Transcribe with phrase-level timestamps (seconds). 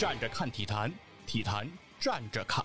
[0.00, 0.90] 站着看体坛，
[1.26, 1.68] 体坛
[2.00, 2.64] 站着侃。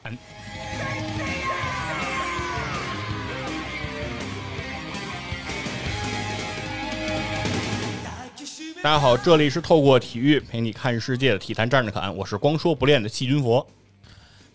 [8.81, 13.67] 大家好，这里是透过体育陪你看世界的体坛站着侃，我是光说不练的细菌佛。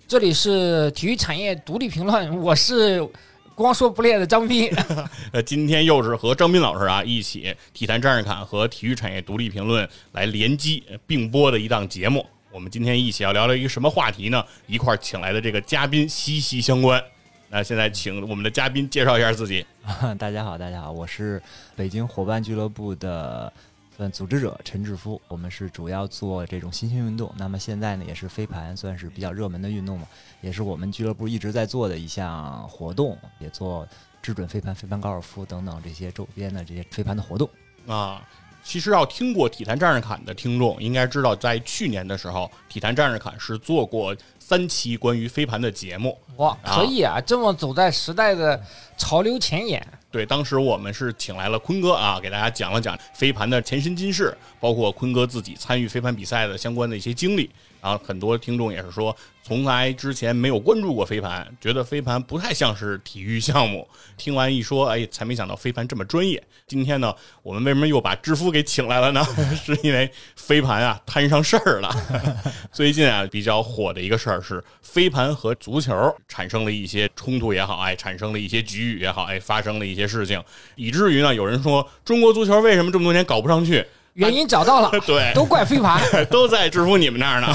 [0.09, 3.07] 这里是体育产业独立评论，我是
[3.55, 4.73] 光说不练的张斌。
[5.33, 12.25] 呃，今天又是和张斌老师啊一起体坛站着侃和体育产业独立评论来联机呃并播的一档节目。
[12.53, 14.45] 我们今天一起要聊聊一个什么话题呢？
[14.67, 17.03] 一块儿请来的这个嘉宾息息相关。
[17.49, 19.65] 那现在请我们的嘉宾介绍一下自己。
[20.19, 21.41] 大家好，大家好，我是
[21.77, 23.53] 北京伙伴俱乐部的
[23.97, 25.21] 算组织者陈志夫。
[25.29, 30.07] 我们是主要做这种新兴运动，那么现在呢也是飞盘算是比较热门的运动嘛，
[30.41, 33.87] 也是我们俱乐部一直在做的一项活动，也做
[34.21, 37.49] 制准飞盘、飞盘高尔夫等等这些周边的这些飞盘的活动。
[37.87, 38.23] 啊，
[38.71, 46.17] 其实要听过体坛战士侃的听众应该知道，在去年的时候，体坛战士侃是做过三期关于飞盘的节目。
[46.37, 48.63] 哇，可以啊，这么走在时代的
[48.97, 49.85] 潮流前沿。
[50.09, 57.51] 对，当时我们是请来了坤哥啊，给大家讲了讲飞盘的前身今世，包括坤哥自己参与飞盘比赛的相关的一些经历。
[57.83, 59.17] 然后很多听众也是说，
[59.51, 63.85] 从来之前没有关注过飞盘，觉得飞盘不太像是体育项目。
[64.17, 66.41] 听完一说，哎，才没想到飞盘这么专业。
[66.69, 69.27] 今天呢，我们为什么又把知夫给请来了呢？
[69.65, 71.93] 是因为飞盘啊摊上事儿了。
[72.71, 75.93] 最近啊，比较火的一个事儿是飞盘和足球
[76.29, 80.41] 产生了一些冲突也好，哎，产生了一些局域也好，哎，发生了一些事情，
[80.77, 83.85] 以至于呢，有人说中国足球为什么这么多年搞不上去？
[84.15, 86.01] 原因找到了， 对，都怪飞盘。
[86.31, 87.49] 都在制服你们那儿呢。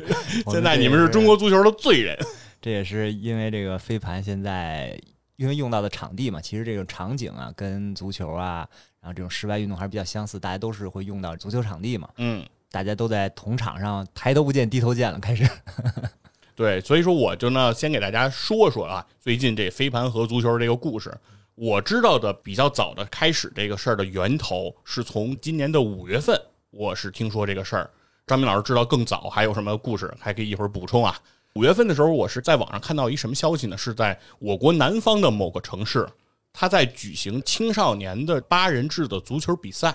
[0.50, 2.16] 现在你们是中国足球的罪人。
[2.60, 4.98] 这也是因为这个飞盘现在
[5.36, 8.66] 因为用到的场地嘛，其实这种场景啊跟足球啊，
[9.00, 15.48] 然后这种室外运动还是比较相似，大家都是会用到足球场地嘛，嗯，大家都在同场上抬头不见低头见了，开始。
[16.56, 21.16] 对，所以说我就呢先给大家说说啊，最近这飞盘和足球这个故事。
[21.60, 27.90] 我知道的比较早的开始这个事儿的源头是从今年的五月份，我是听说这个事儿。
[28.28, 31.18] 张明老师知道更早还有什么故事，还可以一会儿补充啊。
[31.54, 33.76] 五月份的时候，我是在网上看到一什么消息呢？
[33.76, 36.08] 是在我国南方的某个城市，
[36.52, 39.92] 他在举行青少年的八人制的足球比赛。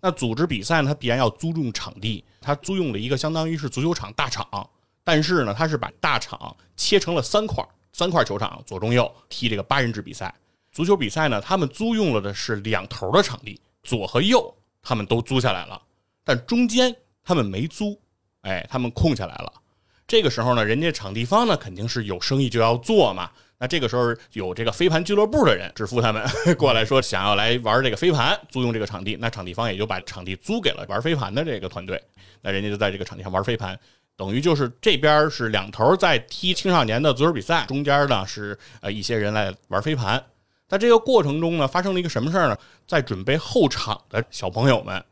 [0.00, 4.46] 那组织比赛呢，他必然要租用场地，他租用了一个相当于是足球场大场，
[5.02, 10.32] 但是呢，他是把大场切成了三块，三块球场，左中右踢这个八人制比赛。
[10.74, 14.52] 足球比赛呢，他们租用了的是两头的场地，左和右
[14.82, 15.80] 他们都租下来了，
[16.24, 16.92] 但中间
[17.22, 17.96] 他们没租，
[18.40, 19.52] 哎，他们空下来了。
[20.04, 23.30] 这个时候呢，人家场地方呢肯定是有生意就要做嘛。
[23.58, 26.26] 那这个时候有这个飞盘俱乐部的人支付他们
[26.58, 32.02] 过来说想要来玩这个飞盘，租用这个场地，那场地方也就把场地租给了玩飞盘的这个团队，
[32.42, 33.78] 那人家就在这个场地上玩飞盘。
[34.16, 40.20] 等于就是这边是两头在踢青少年的足球比赛，中间呢是呃一些人来玩飞盘。
[40.66, 42.58] 在这个过程中呢，发生了一个什么事儿呢？
[42.86, 45.04] 在准备后场的小朋友们，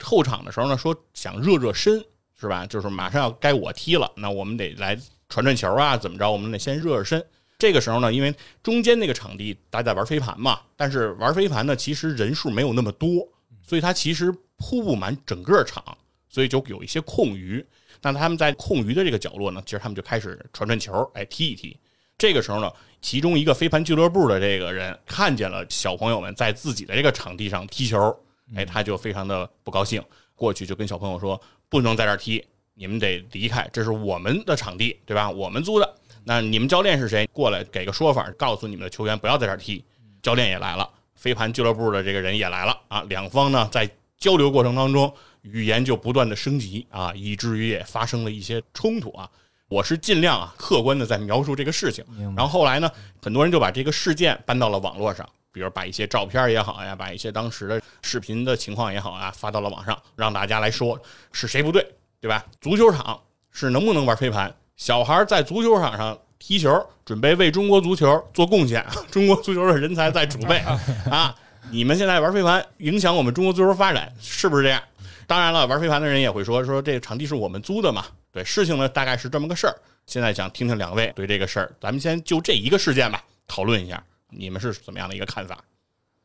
[0.00, 2.04] 后场的时候呢，说想热热身，
[2.40, 2.66] 是吧？
[2.66, 4.98] 就是马上要该我踢了，那我们得来
[5.28, 6.30] 传传球啊，怎么着？
[6.30, 7.24] 我们得先热热身。
[7.58, 13.28] 这个时候呢，因为中间那个场地大家在玩飞盘嘛，但是玩飞盘呢，其实人数没有那么多，
[13.62, 15.84] 所以它其实铺不满整个场，
[16.28, 17.64] 所以就有一些空余。
[18.00, 21.76] 那他们在空余的这个角落呢，其实他们就开始传传球，哎，踢一踢。
[22.22, 28.16] 这个时候呢，其中一个飞盘俱乐部的这个人看见了小朋友们在自己的这个场地上踢球，
[28.54, 30.00] 哎，他就非常的不高兴，
[30.36, 35.28] 过去就跟小朋友说：“不能在这儿踢，你们得离开，这是我们的场地，对吧？
[35.28, 35.94] 我们租的。
[36.22, 37.28] 那你们教练是谁？
[37.32, 39.84] 过来给个说法，告诉你们的球员不要在这儿踢。”
[40.22, 49.28] 教练也来了，飞盘俱乐部的这个人也来了啊，两方呢在交流过程当中，语言就不断的升级啊，以至于也发生了一些冲突啊。
[49.72, 52.04] 我是尽量啊客观的在描述这个事情，
[52.36, 52.90] 然后后来呢，
[53.22, 61.00] 很多人就把这个事件搬到了网络上，比如把一些照片也好呀，把一些当时的视频的情况也好啊，发到了网上，让大家来说
[61.32, 61.82] 是谁不对，
[62.20, 62.44] 对吧？
[62.60, 63.18] 足球场
[63.50, 64.54] 是能不能玩飞盘？
[64.76, 70.58] 小孩在足球场上踢球，准备为中国足球做贡献，中国足球的人才在储备
[71.10, 71.34] 啊！
[71.70, 74.82] 你们现在玩飞盘，影响我们中国足球发展，是不是这样？
[75.26, 78.04] 当然了，玩飞盘的人也会说说这个场地是我们租的嘛。
[78.32, 79.76] 对，事情呢大概是这么个事儿。
[80.06, 85.62] 现在想听听两位对这个事儿，咱们先就这一个事件吧讨论一下，你们是怎么样的一个看法？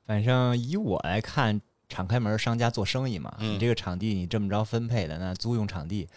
[0.06, 3.36] 反正以我来看，敞开门，商家做生意嘛。
[3.40, 6.08] 嗯你这个场地你这么着分配的，那租用场地，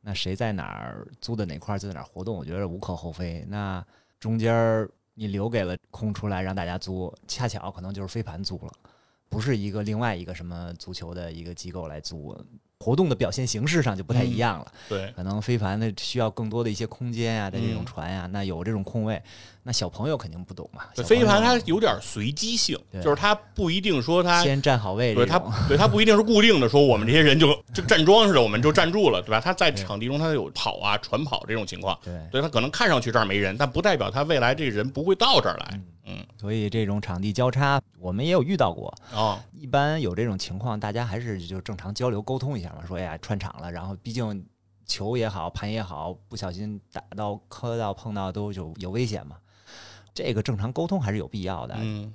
[0.00, 3.44] 那谁在哪儿租的哪块儿就在哪儿活动，我觉得无可厚非。
[3.48, 3.82] 那
[4.18, 8.72] 中间儿你留给了空出来让大家租，恰巧可能就是飞盘租了。
[9.28, 12.36] 不是一个另外一个什么足球的一个机构来租。
[12.78, 19.20] 活动的表现形式上就不太一样了，对，可能飞盘它需要更多的一些空间啊，在这种嗯船呀，那有这种空位，
[19.62, 20.82] 那小朋友肯定不懂嘛。
[21.02, 29.40] 飞盘它有点随机性，就是它不一定说它先站好位置对它，对它不一定是固定的，说我们这些人就 就站桩似的，我们就站住了，对吧？
[29.40, 35.70] 它在场地中它有跑啊、传跑这种情况，对，对它可能看上去这儿没人，但不代表他未来这人不会到这儿来。
[35.72, 35.82] 嗯，
[36.38, 38.94] 所以这种场地交叉我们也有遇到过。
[39.12, 44.46] 哦，一般有这种情况，大家还是就正常交流沟通一下嘛，说哎呀串场了，然后毕竟
[44.86, 49.36] 球也好，盘也好，不小心打到、磕到、碰到都有有危险嘛。
[50.14, 51.74] 这个正常沟通还是有必要的。
[51.78, 52.12] 嗯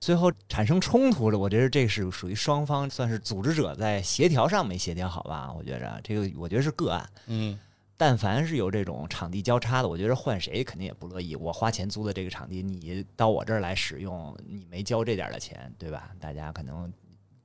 [0.00, 5.50] 最后产生冲突了，我觉得这是属于双方算是组织者在协调上没协调好吧？
[5.56, 7.08] 我觉着这个我觉得是个案。
[7.26, 7.58] 嗯
[7.96, 11.36] 但凡是有这种场地交叉的，我觉得换谁肯定也不乐意。
[11.36, 16.10] 我花钱租的这个场地，你到我这儿来使用，你没交这点儿的钱，对吧？
[16.18, 16.92] 大家可能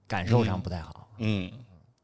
[0.08, 1.08] 感受上不太好。
[1.20, 1.52] 嗯，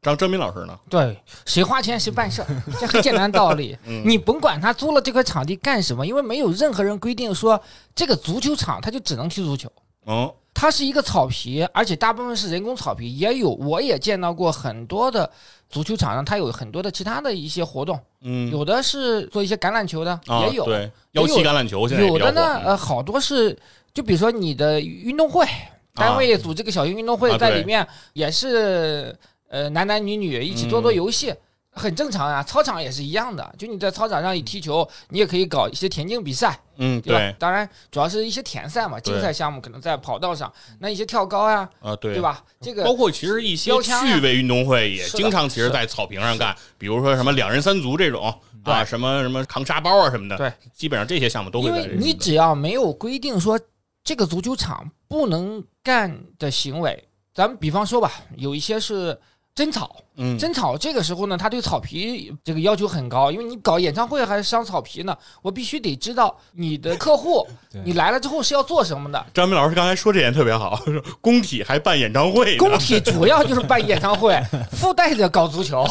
[0.02, 0.80] 张张斌老师呢？
[0.90, 2.48] 对，谁花钱谁办事儿，
[2.80, 3.76] 这很简单道理。
[3.88, 7.60] 嗯你甭管他租了这块场地干什么，因为没有任何人规定说
[7.96, 9.72] 这个足球场他就只能踢足球。
[10.06, 15.30] 嗯它是一个草皮，而且大部分是人工草皮，也有我也见到过很多的
[15.70, 23.58] 足球场上，它有很多的其他的一些活动，嗯，有的是做一些橄榄球的，啊也有，对幺七橄榄球有的呢，呃，好多是，
[23.94, 25.46] 就比如说你的运动会，
[25.94, 29.14] 单位组织个小型运动会，在里面也是
[29.50, 31.34] 呃男男女女一起做做游戏。
[31.76, 33.54] 很正常啊，操场也是一样的。
[33.58, 37.20] 就你在操场上一踢球，你也可以搞一些田径比赛，嗯对吧？
[37.20, 37.36] 对。
[37.38, 42.14] 当然，主要是一些田赛嘛，竞赛项目可能在跑道上，那一些跳高呀、啊对。
[42.14, 42.22] 对？
[42.22, 42.44] 吧？
[42.62, 48.30] 这个包括其实一些趣味运动会也经常其实，在草坪上干，比如说什么两人三足这种
[48.64, 53.60] 啊，对什么什么扛沙包啊什么的，对，基本上这些项目都会因为你只要没有规定说
[54.04, 59.20] 这个足球场不能干的行为，咱们比方说吧，有一些是
[59.56, 67.48] 真草，嗯真草这个时候呢，他对草皮这个要求很高，因为你搞演唱会还是伤草皮呢，我必须得知道你的客户
[67.86, 69.26] 你来了之后是要做什么的。
[69.34, 74.38] 张明老师刚才说这点特别好，说工体还办演唱会，工体主要就是办演唱会，
[74.74, 75.86] 附带着搞足球，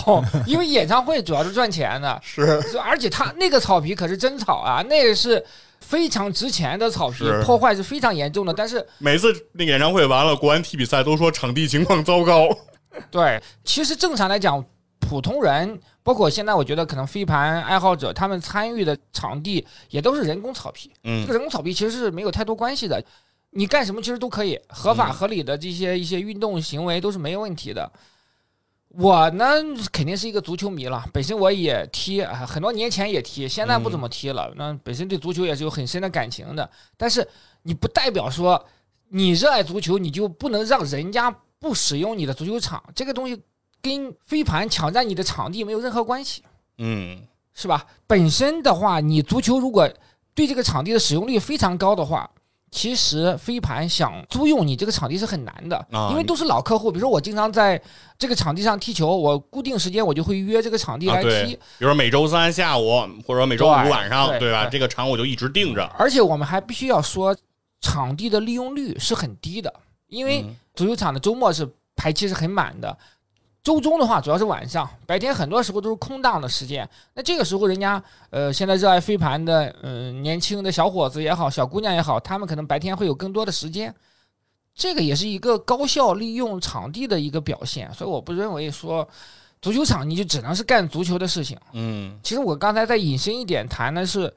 [0.46, 5.42] 因为演唱会主要是赚钱的， 是而且他那个草皮可是真草啊，那个是
[5.80, 8.52] 非常值钱的草皮，破坏是非常严重的。
[8.52, 12.46] 但是每次那个演唱会完了，国安踢比赛都说场地情况糟糕，
[13.10, 14.64] 对，其实正常来讲，
[15.00, 20.88] 普通人，包括现在我觉得可能飞盘爱好者，他们参与的场地也都是人工草皮。
[20.88, 23.02] 这嗯个人工草皮其实是没有太多关系的，
[23.50, 27.90] 你干什么其实都可以，合法嗯合理的这些一些运动行为都是没有问题的。
[28.96, 29.46] 我呢
[29.90, 34.52] 肯定是一个足球迷了，本身我也踢啊，很多年前也踢，现在不怎么踢了。
[34.54, 37.26] 那本身对足球也是有很深的感情的，但是
[37.64, 38.64] 你不代表说
[39.08, 41.28] 你热爱足球，你就不能让人家
[41.64, 43.40] 不使用你的足球场，这个东西
[43.80, 46.42] 跟飞盘抢占你的场地没有任何关系。
[46.76, 47.86] 嗯是吧？
[48.06, 49.88] 本身的话，你足球如果
[50.34, 52.28] 对这个场地的使用率非常高的话，
[52.70, 56.92] 其实飞盘想租用你这个场地是很难的，啊因为都是老客户。
[56.92, 57.80] 比如说我经常在
[58.18, 62.90] 这个场地上踢球，我固定时间我就会约这个场地来踢，比如说每周三下午
[63.26, 64.66] 或者说每周五晚上，对对吧？
[64.66, 67.34] 对这个场我就一直定着，而且我们还必须要说，
[67.80, 69.72] 场地的利用率是很低的，
[70.14, 72.96] 因为嗯足球场的周末是排期是很满的。
[73.62, 76.86] 周中的话，主要是晚上，白天很多时候都是空档的时间。
[77.14, 83.94] 那这个时候，人家呃，现在热爱飞盘的，嗯、年轻的小伙子也好，小姑娘也好，他们可能白天会有更多的时间。
[84.74, 89.08] 这个也是一个高效利用场地的一个表现，所以我不认为说
[89.62, 91.58] 足球场你就只能是干足球的事情。
[91.72, 94.30] 嗯其实我刚才再引申一点谈的是，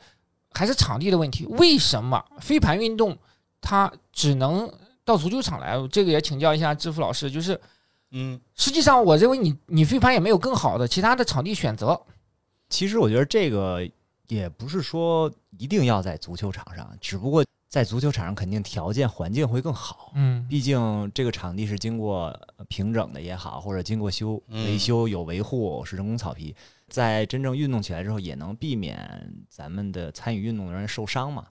[0.53, 1.45] 还是场地的问题。
[1.47, 3.17] 为什么飞盘运动
[3.59, 4.71] 它只能
[5.07, 5.75] 到足球场来？
[5.87, 7.31] 这个也请教一下支付老师。
[7.31, 7.57] 就是
[8.11, 11.99] 嗯实际上，我认为你你飞盘也没有更好的其他的场地选择。
[12.67, 13.89] 其实我觉得这个
[14.27, 20.11] 也不是说一定要在足球场上，只不过在足球场上肯定条件环境会更好。
[20.15, 22.25] 嗯毕竟这个场地是经过
[22.57, 26.53] 呃平整的也好，或者经过修嗯维修有维护，是人工草皮，
[26.89, 31.47] 在真正运动起来之后，也能避免咱们的参与运动的人受伤嘛。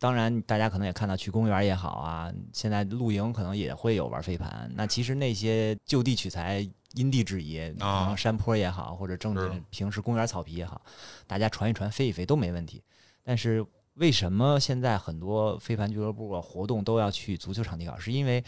[0.00, 4.68] 当然，大家可能也看到去公园也好啊，现在露营可能也会有玩飞盘。
[4.74, 10.80] 那其实那些就地取材、因地制宜，可啊能山坡也好，或者正平时公园草皮也好，
[11.26, 12.82] 大家传一传、飞一飞都没问题。
[13.22, 13.62] 但是
[13.94, 17.98] 为什么现在很多飞盘俱乐部啊活动都要去足球场地搞？
[17.98, 18.42] 是因为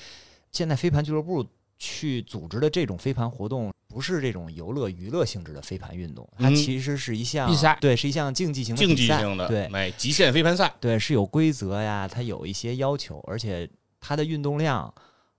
[0.50, 1.46] 现在飞盘俱乐部
[1.82, 14.94] 去组织的这种飞盘活动，不是这种游乐娱乐性质的飞盘运动，它嗯其实是一项比赛对，是一项竞技型的竞技性的，对哎，极限飞盘赛，对，是有规则呀，它有一些要求，而且它的运动量，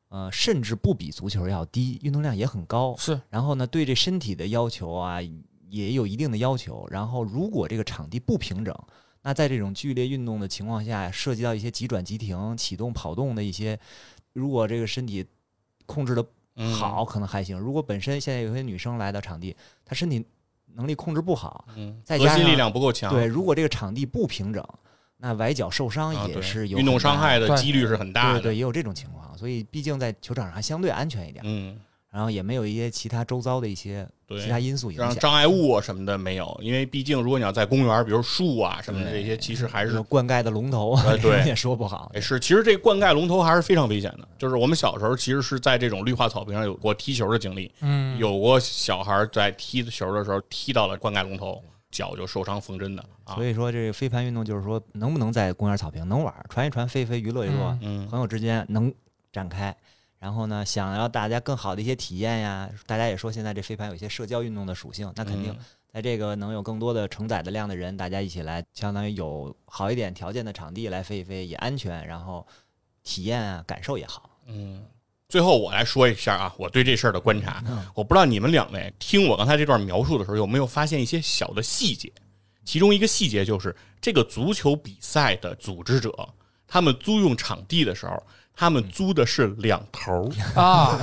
[0.09, 2.93] 呃，甚至不比足球要低，运动量也很高。
[2.97, 5.19] 是然后呢，对这身体的要求啊，
[5.69, 6.85] 也有一定的要求。
[6.91, 8.77] 然后，如果这个场地不平整，
[9.21, 13.79] 那在这种剧烈运动的情况下，涉及到一些急转急停、启动、跑动的一些，
[14.33, 15.25] 如果这个身体
[15.85, 16.25] 控制的
[16.55, 16.73] 嗯。
[16.73, 17.57] 好，可能还行。
[17.57, 20.25] 如果本身现在有些女生来到场地，她身体
[20.75, 24.65] 能力控制不好，嗯，再加上核心力量不够强，对，如果这个场地不平整，
[25.17, 28.39] 那崴脚受伤也是有运动伤害的几率是很大的。
[28.39, 29.37] 对对，也有这种情况。
[29.37, 31.77] 所以，毕竟在球场上还相对安全一点，嗯，
[32.13, 35.15] 然后也没有一些其他周遭的一些对其他因素影响。
[35.15, 42.11] 障碍物啊什么的没有，因为毕竟如果你要在公园，比如树啊什么的这些，其实还是有灌溉的龙头， 呃对也说不好。
[42.13, 44.27] 也，是，其实这灌溉龙头还是非常危险的。
[44.37, 53.43] 就是我们小时候其实是在这种绿化草坪上有过踢球的经历，嗯，有过小孩在踢球的时候踢到了灌溉龙头，脚就受伤缝针的啊所。
[53.43, 58.93] 以说，这个飞盘运动就是说，能不能在公园草坪能玩，传一传，飞一飞，娱乐娱乐，嗯朋友之间能
[59.31, 59.75] 展开。
[60.23, 65.59] 然后呢，想要大家更好的一些体验呀，大家也说现在这飞盘有一些社交运动的属性，那肯定嗯
[65.91, 72.47] 在这个能有更多的承载的量的人，大家一起来，相当于有好一点条件的场地来飞一飞，也安全，然后
[73.03, 74.29] 体验啊感受也好。
[74.45, 74.81] 嗯。
[75.27, 77.61] 最后我来说一下啊，我对这事儿的观察。
[77.67, 82.09] 嗯我不知道你们两位听我刚才这段描述的时候，有没有发现一些小的细节？
[82.63, 86.29] 其中一个细节就是，这个足球比赛的组织者，
[86.65, 88.23] 他们租用场地的时候，
[88.55, 90.61] 他们租的是两头儿。
[90.61, 90.99] 啊，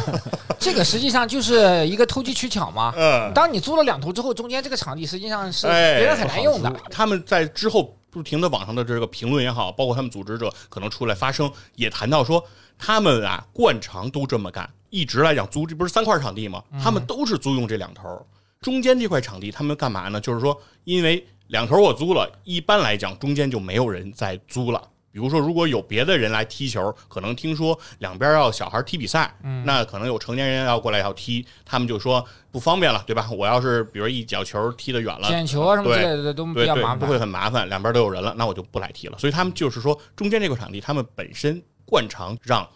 [0.59, 2.92] 这个实际上就是一个投机取巧嘛。
[2.97, 6.73] 嗯，当你租了两头之后，中间这个场地实际上是哎别人很难用的。
[6.90, 12.42] 他们在之后不停的网上的这个评论也好，包括他们组织者可能出来发声，也谈到说，
[12.78, 16.62] 他们啊惯常都这么干，一直来讲租这不是三块场地吗？
[16.83, 18.23] 他们都是租用这两头儿，
[18.61, 20.21] 中间这块场地他们干嘛呢？
[20.21, 24.83] 就是说，因为两头我租了，一般来讲中间就没有人再租了。
[25.12, 29.33] 比如说，如果有别的人来踢球，可能听说两边要小孩踢比赛，
[29.64, 33.29] 那可能有成年人要过来要踢，他们就说不方便了，对吧？
[33.31, 37.19] 我要是比如一脚球踢得远了，捡球啊什么之类的都比较麻烦不会。
[37.19, 39.19] 很麻烦，两边都有人了，那我就不来踢了。
[39.19, 42.67] 所以他们就是说，中间这个场地，他们本身惯常让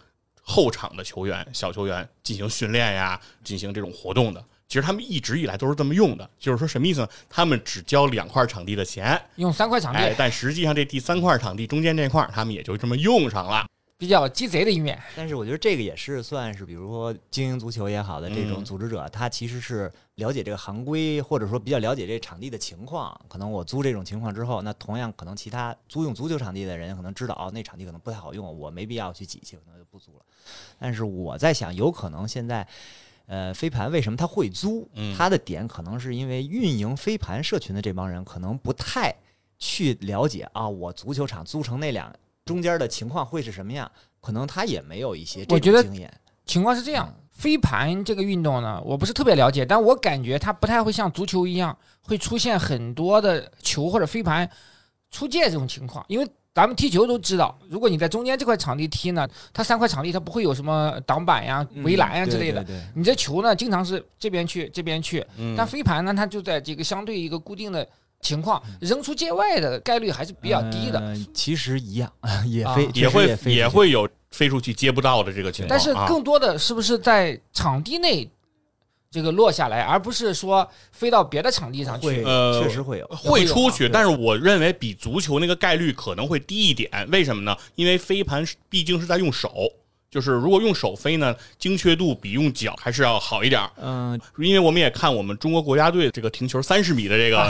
[0.41, 4.43] 后场的球员、小球员进行训练呀，进行这种活动的。
[4.67, 7.07] 其实他们一直以来都是这么用的，就是说什么意思呢？
[7.29, 13.65] 他们只交两块场地的钱，用三块场地哎，但实际上这第三块场地中间这块，他们也就这么用上了。
[13.97, 15.01] 比较鸡贼的一面。
[15.15, 23.17] 但是我觉得这个也是算是，比如说经营足球也好的这种嗯组织者，他其实是了解这个行规，或者说比较了解这场地的情况。
[23.29, 30.25] 可能我租这种情况之后，那同样可能其他租用足球场地的人可能知道，哦，那场地可能不太好用，我没必要去挤去，可能就不租了。
[30.77, 32.67] 但是我在想，有可能现在。
[33.27, 34.87] 呃，飞盘为什么他会租？
[34.93, 39.13] 嗯他的点可能是因为运营飞盘社群的这帮人可能不太
[39.57, 42.13] 去了解啊，我足球场租成那两
[42.43, 43.91] 中间的情况会是什么样，
[44.21, 46.13] 可能他也没有一些这我觉得种经验。
[46.45, 54.49] 情况是这样，嗯飞盘这个运动呢，我不是特别了解，但我感觉它不太会像足球一样会出现很多的球或者飞盘
[55.11, 56.25] 出界这种情况，因为
[56.55, 62.61] 咱们踢球都知道，如果你在中间这块场地踢呢，它三块场地它不会有什么挡板呀、围栏呀之类的。
[62.61, 67.85] 嗯对对对你这球呢，经常是这边去这边去，嗯但飞盘呢，它就在这个相对一个固定的
[68.21, 70.99] 情况，扔出界外的概率还是比较低的。
[70.99, 72.09] 呃其实一样，
[72.47, 75.69] 也啊飞，也会也飞也会有飞出去接不到的这个情况。
[75.69, 78.25] 但是啊更多的是不是在场地内
[79.15, 82.21] 这个落下来，而不是说飞到别的场地上去？
[82.25, 83.07] 呃确实会有。
[83.07, 86.91] 会出去，但是我认为比足球那个概率可能会低一点。
[87.09, 87.55] 为什么呢？
[87.75, 89.49] 因为飞盘毕竟是在用手，
[90.11, 93.71] 就是如果用手飞呢，精确度比用脚还是要好一点儿。
[93.81, 97.41] 嗯，因为我们也看我们中国国家队这个停球三十米的这个，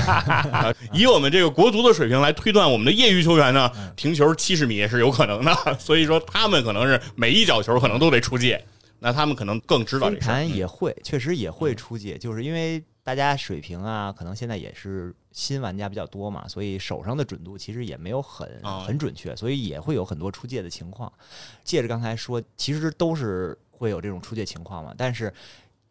[0.52, 5.78] 呃 以我们这个国足的水平来推断，我们的业余球员呢，停球七十米也是有可能的。
[5.80, 8.64] 所以说他们可能是每一脚球可能都得出界，
[9.06, 10.20] 那他们可能更知道飞这。
[10.22, 21.14] 盘也会，确实也会出界，就是因为大家水平啊，可能现在也是新玩家比较多嘛，所以手上的准度其实也没有很啊很准确，所以也会有很多出界的情况。
[21.64, 25.32] 借着刚才说，其实都是会有这种出界情况嘛，但是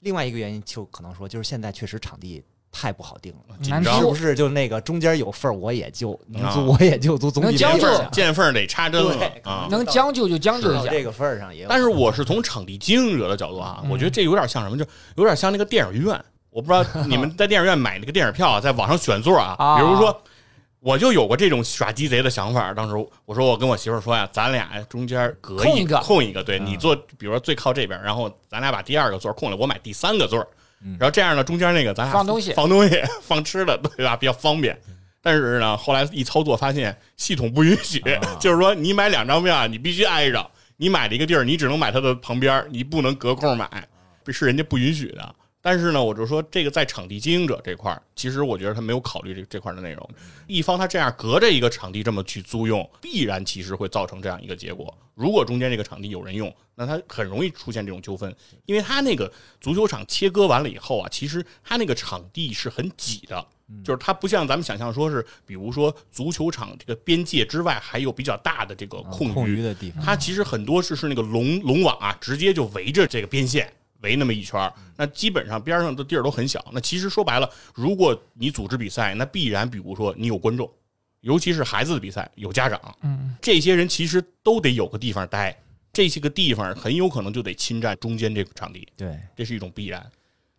[0.00, 2.42] 另外一个原因就可能说，就是现在确实场地。
[2.76, 9.68] 太不好定了，紧张是不是就那个中间有缝儿，我也就能啊租，我也就租，总比能将就没缝儿强见缝儿得插针了！
[9.70, 10.84] 能将就就将就一下。
[10.84, 11.68] 到这个份儿上也有。
[11.68, 16.20] 但是我是从场地经营者的角度啊，嗯我觉得这有点像什么，就有点像那个电影院。
[16.50, 20.20] 我不知道你们在电影院买那个电影票啊， 在网上选座啊，啊比如说。
[20.80, 30.46] 我就有过这种耍鸡贼的想法，当时我说我跟我媳妇儿说呀，咱俩中间隔一个空一个，对嗯你坐，比如说最靠这边，然后咱俩把第二个座空了，我买第三个座，嗯
[30.98, 34.16] 然后这样呢，中间那个咱俩放东西放东西、 放吃的，对吧？
[34.16, 34.78] 比较方便。
[35.22, 43.88] 但是呢，后来一操作发现系统不允许，啊 就是说你买两张票，你必须挨着，你买了一个地儿，你只能买它的旁边，你不能隔空买，
[44.24, 45.34] 这是人家不允许的。
[45.64, 50.10] 但是呢，我就说这个在场地经营者这块儿，其实我觉得他没有考虑这这块儿的内容。
[50.46, 54.94] 一方他这样隔着一个场地这么去租用，必然其实会造成这样一个结果。
[55.14, 63.46] 如果中间这个场地有人用，那他很容易出现这种纠纷，因为他那个足球场切割完了以后啊，其实他那个场地是很挤的，
[63.82, 73.72] 就是它不像咱们想象说是，比如说足球场这个边界之外还有比较大的这个啊空余的地方，它其实很多是是那个龙龙网啊，直接就围着这个边线
[74.04, 76.64] 围那么一圈儿，那基本上边上的地儿都很小。
[76.72, 80.70] 那其实说白了，如果你组织比赛，那必然比如说你有观众，
[81.22, 85.56] 尤其是孩子的比赛有家长，嗯，这些人其实都得有个地方待，
[85.92, 89.18] 这些个地方很有可能就得侵占中间这个场地，对。
[89.34, 90.04] 这是一种必然。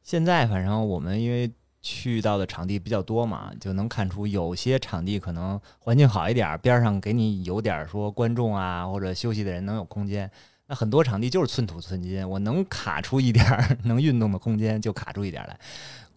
[0.03, 1.49] 现在反正我们因为
[1.81, 10.29] 去到的场地比较多嘛，就能看出有些场地可能环境好一点，边上给你有点说观众啊或者休息的人能有空间。
[10.67, 15.59] 那很多场地就是寸土寸金，我能卡出一点儿 能运动的空间就卡出一点儿来，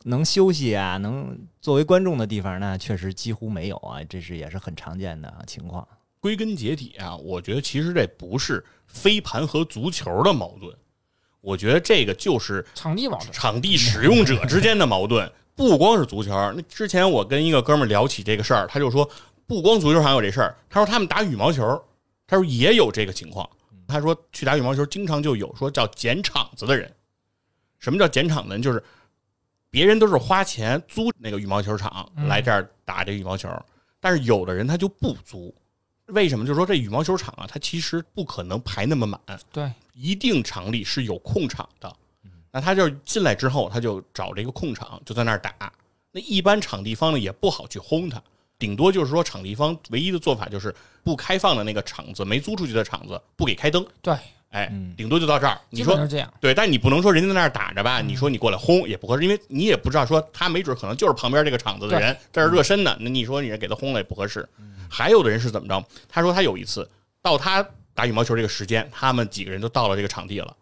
[0.05, 5.87] 能休息啊，能作为观众的地方，那确实几乎没有啊，这是也是很常见的情况。
[6.19, 10.75] 归根结底啊，我觉得其实这不是飞盘和足球的矛盾，
[11.43, 16.31] 我觉得这个就是场地矛盾，场地使用者之间的矛盾，不光是足球。
[16.57, 19.09] 那之前我跟一个哥们儿聊起这个事儿，他就说，
[19.47, 21.85] 不光足球场有这事儿，他说他们打羽毛球，
[22.27, 23.49] 他说也有这个情况。
[23.89, 26.95] 他说去打羽毛球，经常就有说叫捡场子的人。
[27.79, 28.61] 什么叫捡场子呢？
[28.61, 28.83] 就是
[29.71, 33.49] 别人都是花钱租那个羽毛球场嗯来这儿打这羽毛球，
[34.01, 35.55] 但是有的人他就不租。
[36.07, 36.47] 为什么？
[36.47, 39.21] 就是说这羽毛球场啊，它其实不可能排那么满，
[39.53, 41.97] 对，一定场里是有空场的。
[42.51, 45.71] 那他就进来之后，他就找这个空场，就在那儿打。
[46.11, 48.23] 那一般场地方呢也不好去轰他，
[48.59, 50.75] 顶多就是说场地方唯一的做法就是
[51.05, 54.15] 不开放的那个场子，没租出去的场子不给开灯，对，
[54.51, 55.59] 哎嗯，顶多就到这儿。
[55.71, 56.33] 你说是这样。
[56.41, 64.49] 对，但你不能说人家在那儿打着吧，你说你过来轰也不合适，因为你也不知道说他没准可能就是旁边这个场子的人在这儿热身呢，那你说你给他轰了也不合适。
[64.91, 65.85] 还有的人是怎么着？
[66.09, 66.89] 他说他有一次
[67.23, 70.57] 到他打羽毛球这个时间，他们几个人都到了这个场地了，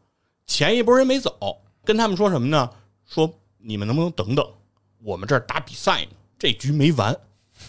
[0.47, 2.69] 前一波人没走，跟他们说什么呢？
[3.09, 4.45] 说你们能不能等等，
[5.03, 7.17] 我们这儿打比赛呢，这局没完，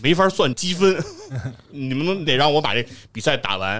[0.02, 0.98] 没法算积分，
[1.72, 3.76] 你们能得让我把这比赛打完。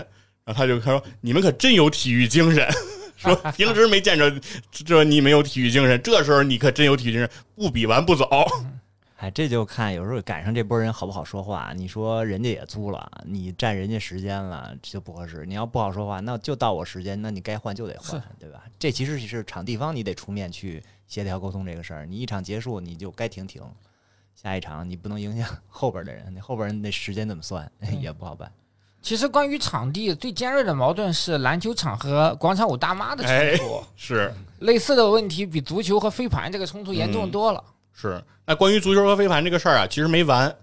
[0.46, 2.68] 然后他就他说你们可真有体育精神。
[3.18, 4.32] 说平时没见着
[4.72, 8.30] 这你没有体育精神，这时候你可真有体育精神，不比完不走。
[9.18, 11.74] 哎，这就看有时候赶上这波人好不好说话。
[11.76, 15.44] 你说人家也租了，你占人家时间了，这就不合适。
[15.48, 18.62] 你要不好说话，那就到我时间，那你该换就得换，对吧？
[18.78, 22.06] 这其实是场地方你得出面去协调沟通这个事儿。
[22.06, 23.64] 你一场结束你就该停停，
[24.40, 27.70] 下一场你不能影响 后边的人，那后边人那时间怎么算
[28.00, 28.52] 也不好办。
[29.02, 37.64] 其实关于场地最尖锐的矛盾是篮球场和广场舞大妈的哎冲突， 是类似的问题比足球和飞盘这个冲突严重多了。
[37.94, 38.22] 是。
[38.46, 40.54] 那关于足球和飞盘这个事儿啊，其实没完，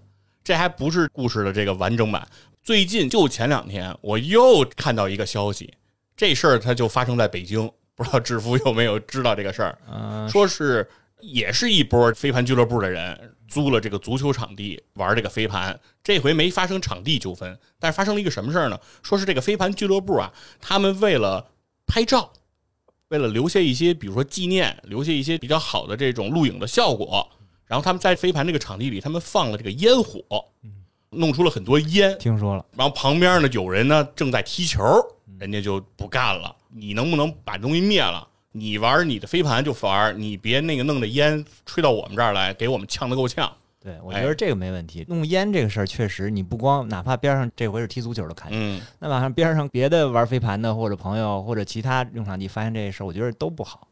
[0.43, 2.27] 这还不是故事的这个完整版。
[2.63, 5.73] 最近就前两天，我又看到一个消息，
[6.15, 9.77] 这事儿它就发生在北京，不知道志福有没有知道这个事儿？
[9.91, 10.87] 嗯、说是
[11.19, 18.79] 也是一波飞盘俱乐部的人租了这个足球场地玩这个飞盘，这回没发生场地纠纷，但是发生了一个什么事儿呢？
[19.03, 21.51] 说是这个飞盘俱乐部啊，他们为了
[21.85, 22.31] 拍照，
[23.09, 27.29] 为了留下一些比如说纪念，留下一些比较好的这种录影的效果，
[27.65, 30.21] 然后他们在飞盘这个场地里，他们放了这个烟火，
[31.11, 34.83] 弄出了很多烟，听说了，然后旁边呢有人呢正在踢球，
[35.39, 36.55] 人家就不干了。
[36.69, 38.27] 你能不能把东西灭了？
[38.57, 43.51] 你玩你的飞盘就玩，你别那个弄着烟吹到我们这儿来，给我们呛得够呛。
[43.81, 45.05] 对我哎觉得这个没问题。
[45.09, 53.87] 弄烟这个事儿确实，你不光哪怕边上这回是踢足球的看见，嗯，那晚上边上别的玩飞盘的或者朋友或者其他用场地发现这事儿，我觉得都不好。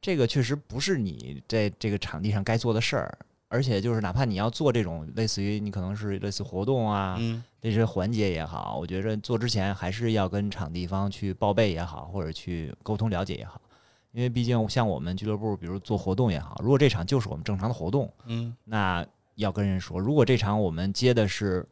[0.00, 13.60] 这个确实不是你在这个场地上该做的事儿，而且就是哪怕你要做这种类似于你可能是类似活动啊，嗯，这些环节也好，我觉得做之前还是要跟场地方去报备也好，或者去沟通了解也好，
[14.14, 21.68] 因为毕竟像我们俱乐部，比如做活动也好，如果这场就是我们正常的活动，嗯，那要跟人说，如果这场我们接的是，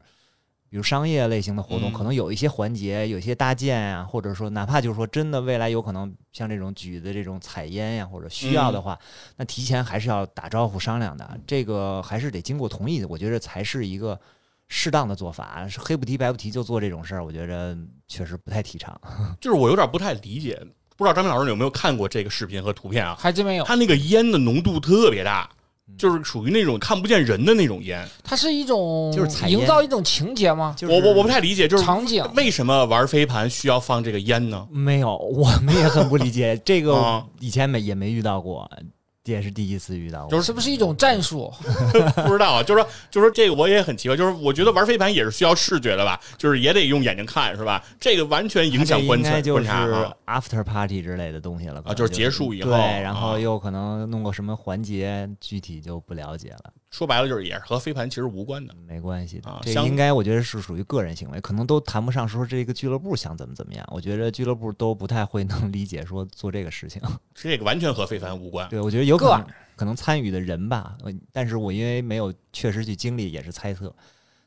[0.69, 8.99] 比如商业类型的活动，嗯可能有一些环节，有一些搭建啊，或者说哪怕就是说真的未来有可能像这种举的这种采烟呀、或者需要的嗯话，
[9.37, 14.19] 那提前还是要打招呼商量的，这个还是得经过同意的，我觉得才是一个
[14.67, 15.69] 适当的做法。
[15.69, 17.79] 是黑不提白不提就做这种事儿，我觉得
[18.09, 19.01] 确实不太提倡。
[19.41, 20.61] 就是我有点不太理解，
[21.03, 23.17] 不知道张明老师有没有看过这个视频和图片啊？
[23.19, 23.65] 还真没有。
[23.65, 25.51] 他那个烟的浓度特别大，
[25.99, 28.09] 就是属于那种看不见人的那种烟。
[28.23, 30.75] 它是一种就是营造一种情节吗？
[30.79, 34.65] 就是我我我不太理解，就是场景为什么玩飞盘需要放这个烟呢？
[34.71, 38.87] 没有，我们也很不理解这个啊，以前没也没遇到过，这
[39.25, 40.27] 也是第一次遇到。
[40.29, 41.53] 就是是不是一种战术？
[42.27, 47.83] 不知道啊，就是说，就是说这个我也很奇怪，就是我觉得玩飞盘也是需要视觉的吧，就是也得用眼睛看，是吧？
[48.01, 50.15] 这个完全影响它这观察就是观察啊。
[50.27, 58.73] after party 之类的东西了啊就是结束以后对，然啊后又可能弄个什么环节，具体就不了解了，说白了就是也是和飞盘其实无关的。
[58.87, 59.59] 没关系的啊。
[59.63, 63.85] 这应该我觉得是属于个人行为，可能都谈不上说这个俱乐部想怎么怎么样。
[63.91, 67.03] 我觉得俱乐部都不太会能 理解说做这个事情。
[67.35, 68.69] 这个完全和飞盘无关。
[68.69, 73.93] 对，我觉得有可能可能参与的人吧，呃但是我因为没有确实去经历，也是猜测。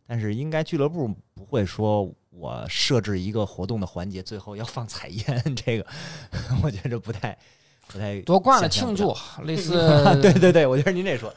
[0.07, 5.87] 但是应该俱乐部不会说我设置一个活动的环节，最后要放 彩烟，这个
[6.61, 7.35] 我觉得不太
[7.87, 9.73] 不太夺冠了庆祝，类 似
[10.21, 11.33] 对对对，我觉得您这说，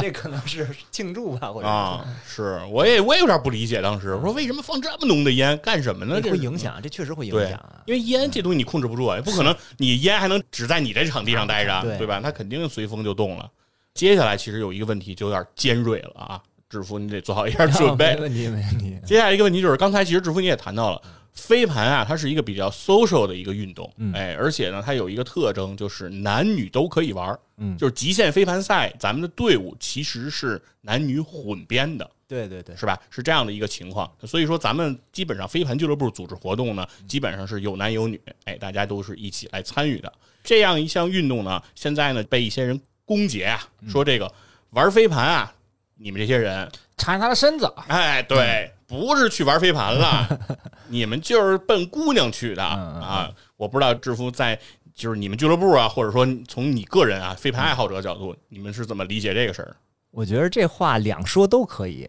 [0.00, 6.20] 这可能是庆祝吧，或者啊，是，我也我也有点不理解，当时我说为什么放这么浓的烟干什么呢？
[6.20, 7.82] 这会影，响，这确实会影响啊。
[7.86, 12.20] 因为烟这东西你控制不住啊，不可能你烟还能只在你这场地上待着，对对吧？
[12.22, 13.50] 它肯定随风就动了。
[13.94, 18.22] 接下来其实有一个问题就有点尖锐了啊，制服你得做好一下 准备没。
[18.22, 18.98] 问题，没问题。
[19.06, 21.00] 接下来一个问题就是，刚才其实制服你也谈到了，
[21.34, 24.12] 飞盘啊，它是一个比较 social 的一个运动，嗯。
[24.12, 27.76] 哎，而且呢，它有一个特征就是男女都可以玩儿，嗯。
[27.76, 32.98] 就是极限飞盘赛，咱们的队伍其实是男女混编的，对对对，是吧？
[33.10, 40.12] 是这样的一个情况，所以说咱们基本上飞盘俱乐部组织活动呢，基本上是有男有女，哎，大家都是一起来参与的。
[40.42, 44.32] 这样一项运动呢，现在呢被一些人攻讦啊，说这个
[44.70, 45.54] 玩飞盘啊，
[45.96, 50.40] 你们这些人缠他的身子，哎，对，不是去玩飞盘了，
[50.88, 53.30] 你们就是奔姑娘去的啊！
[53.56, 54.58] 我不知道制服在
[54.94, 59.76] 就是你们俱乐部啊，或者说从你个人啊飞盘爱好者角度，你们是怎么理解这个事儿？
[60.10, 62.08] 我觉得这话两说都可以。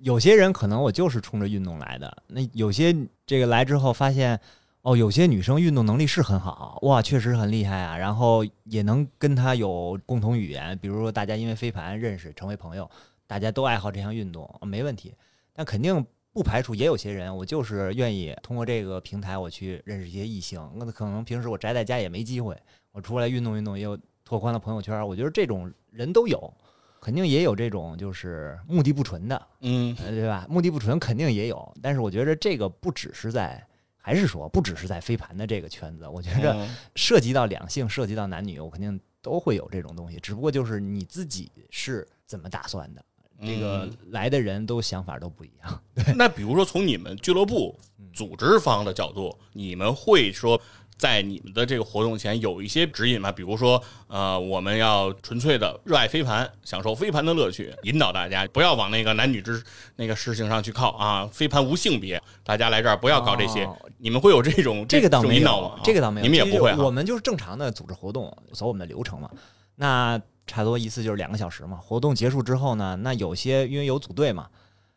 [0.00, 2.94] 有些人可能我就是冲着运动来的，那有些
[3.24, 4.38] 这个来之后发现，
[4.82, 12.90] 哦，有些女生运动能力是很好，哇，确实很厉害啊，然后也能跟她有共同语言，比如说大家因为飞盘认识成为朋友，
[13.26, 15.14] 大家都爱好这项运动，没问题。
[15.54, 26.52] 但肯定不排除也有些人，我就是愿意通过这个平台我去认识一些异性，那可能平时我宅在家也没机会，我出来运动运动，又拓宽了朋友圈，我觉得这种人都有。
[27.00, 30.46] 肯定也有这种就是目的不纯的，嗯呃，对吧？
[30.48, 33.62] 目的不纯肯定也有，但是我觉得这个不只是在，
[33.98, 43.04] 还是说不只是在飞盘的这个圈子，我觉着嗯涉及到两性，涉及到男女，我肯定都会有这种东西，只不过就是你自己是怎么打算的，
[43.42, 45.80] 这个嗯来的人都想法都不一样。
[46.16, 50.60] 那比如说从你们俱乐部嗯组织方的角度，你们会说
[50.96, 53.32] 在你们的这个活动前有一些指引吗？
[53.32, 59.62] 比如说，呃，我们要纯粹的热爱飞盘，享受飞盘的乐趣，引导大家不要往那个男女之
[59.96, 61.26] 那个事情上去靠啊。
[61.32, 63.64] 飞盘无性别，大家来这儿不要搞这些。
[63.64, 69.30] 哦你们会有这种 这个倒没有？，这个倒没有，你们也不会哈我们就是正常的组织活动，走我们的流程嘛。
[69.76, 71.76] 那差不多一次就是两个小时嘛。
[71.76, 74.48] 活动结束之后呢，那有些因为有组队嘛，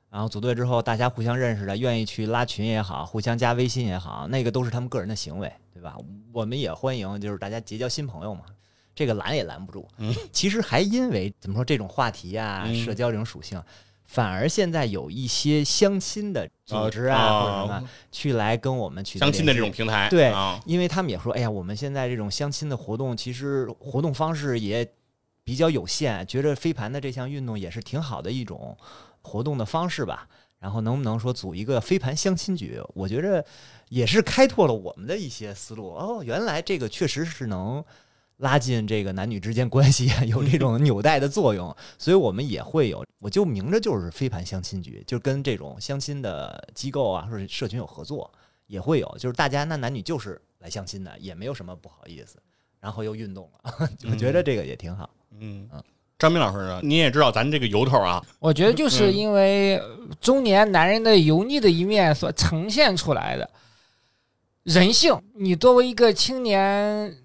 [0.10, 5.96] 然后组队之后大家互相认识的，愿意去拉群也好，互相加微信也好，那个都是他们个人的行为，对吧？
[6.34, 8.42] 我们也欢迎就是大家结交新朋友嘛。
[8.96, 9.88] 这个拦也拦不住。
[10.00, 13.62] 嗯其实还因为怎么说这种话题啊、嗯社交这种属性，
[14.06, 24.84] 反而现在有一些相亲的组织啊、啊或者什么去来跟我们去相亲的这种平台，对啊，因为他们也说，哎呀，我们现在这种相亲的活动，其实活动方式也
[25.48, 28.78] 比较有限，觉着飞盘的这项运动也是挺好的一种
[29.22, 30.28] 活动的方式吧。
[30.60, 32.82] 然后能不能说组一个飞盘相亲局？
[32.94, 33.46] 我觉着
[33.88, 35.94] 也是开拓了我们的一些思路。
[35.94, 37.82] 哦，原来这个确实是能
[38.38, 41.74] 拉近这个男女之间关系， 有这种纽带的作用。
[41.98, 48.30] 所以我们也会有，我就明着就是飞盘相亲局，就跟这种相亲的机构啊或者社群有合作。
[48.66, 52.38] 也会有，就是大家那男女就是来相亲的，也没有什么不好意思，
[52.82, 55.10] 然后又运动了， 我觉得这个也挺好。
[55.40, 55.84] 嗯嗯，
[56.18, 56.80] 张明老师呢？
[56.84, 59.82] 你也知道咱这个由头啊，我觉得就是嗯因为
[60.20, 63.50] 中年男人的油腻的一面所呈现出来的
[64.64, 65.20] 人性。
[65.36, 67.16] 你作为一个青年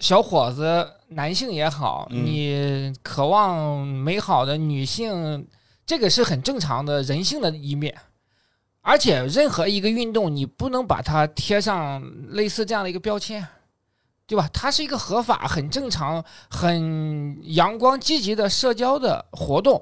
[0.00, 5.46] 小伙子，男性也好，嗯你渴望美好的女性，
[5.86, 7.94] 这个是很正常的人性的一面。
[8.82, 13.44] 而且任何一个运动，你不能把它贴上类似这样的一个标签，
[14.26, 14.50] 对吧？
[14.52, 19.80] 它是一个合法、很正常、很阳光、积极的社交的活动，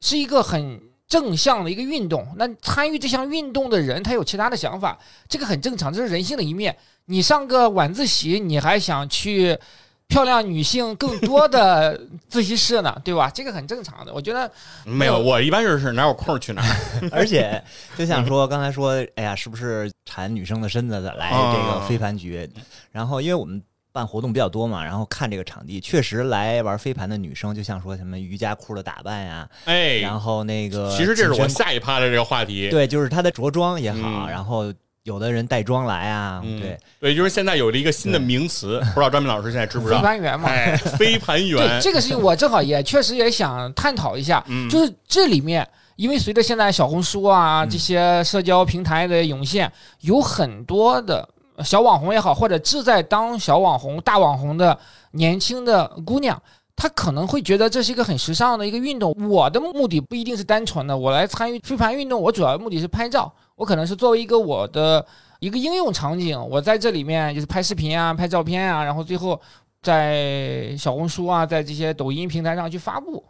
[0.00, 2.26] 是一个很正向的一个运动。
[2.36, 6.76] 那参与这项运动的人，他有其他的想法，这个很正常，这是人性的一面。
[7.06, 9.58] 你上个晚自习，你还想去
[10.08, 13.30] 漂亮女性更多的 自习室呢，对吧？
[13.32, 14.12] 这个很正常的。
[14.12, 14.50] 我觉得
[14.84, 17.08] 没有，我一般就是哪有空去哪儿。
[17.12, 17.62] 而且
[17.96, 22.48] 就像说刚才说，哎呀，是不是馋女生的身子的来这个飞盘局？
[22.90, 32.70] 然后因为我们办活动比较多嘛，然后看这个场地，确实来玩飞盘的女生，就像说什么瑜伽裤的打扮呀，哎，然后那个其实这是我下一趴的这个话题。
[32.70, 34.72] 对，就是她的着装也好，嗯然后
[35.04, 40.02] 有的人带妆来啊，嗯对，对，就是现在有了一个新的名词， 不知道张明老师现在知不知飞道？
[40.02, 51.26] 盘员嘛，哎，飞盘对员，这个事情，我正好也确实也想探讨一下，嗯，就是这里面，因为随着现在小红书啊嗯这些社交平台的涌现，有很多的
[51.64, 54.78] 小网红也好，或者志在当小网红、大网红的
[55.12, 56.40] 年轻的姑娘。
[56.80, 59.12] 她可能会觉得这是一个很时尚的一个运动。
[59.28, 63.32] 我的目的不一定是单纯的，我来参与飞盘运动，我主要目的是拍照。
[63.58, 65.04] 我可能是作为一个我的
[65.40, 69.38] 一个应用场景，我在这里面就是拍视频啊、拍照片啊，然后最后
[69.82, 73.24] 在小红书啊，在这些抖音平台上去发布。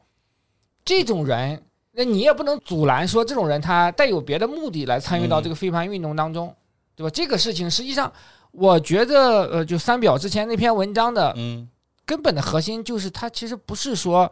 [0.84, 1.62] 这种人，
[1.92, 6.54] 那你也不能阻拦说这种人他带有别的目的来参与到嗯这个飞盘运动当中，
[6.94, 7.10] 对吧？
[7.10, 8.12] 这个事情实际上，
[8.50, 11.66] 我觉得呃，就三表之前那篇文章的嗯
[12.04, 14.30] 根本的核心就是，他其实不是说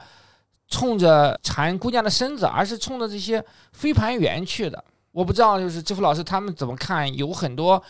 [0.69, 4.85] 冲着馋姑娘的身子，而是冲着这些飞盘员去的。
[5.17, 7.17] 我不知道，就是支付老师他们怎么看？
[7.17, 7.83] 有很多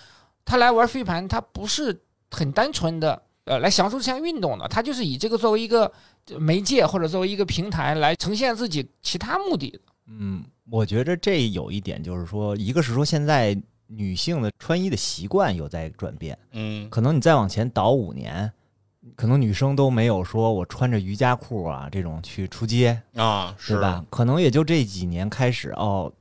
[0.45, 5.93] 他来玩飞盘，他不是很单纯的呃来享受这项运动的，他就是以这个作为一个
[6.39, 9.81] 媒介或者作为一个平台来呈现自己其他目的的。
[10.07, 18.53] 嗯，我觉着这有一点就是说，一个是说现在女性的穿衣的习惯有在转变，嗯可能你再往前倒五年，
[19.17, 24.05] 可能女生都没有说我穿着瑜伽裤啊这种去出街，啊，是对吧？？
[24.11, 26.13] 可能也就这几年开始哦，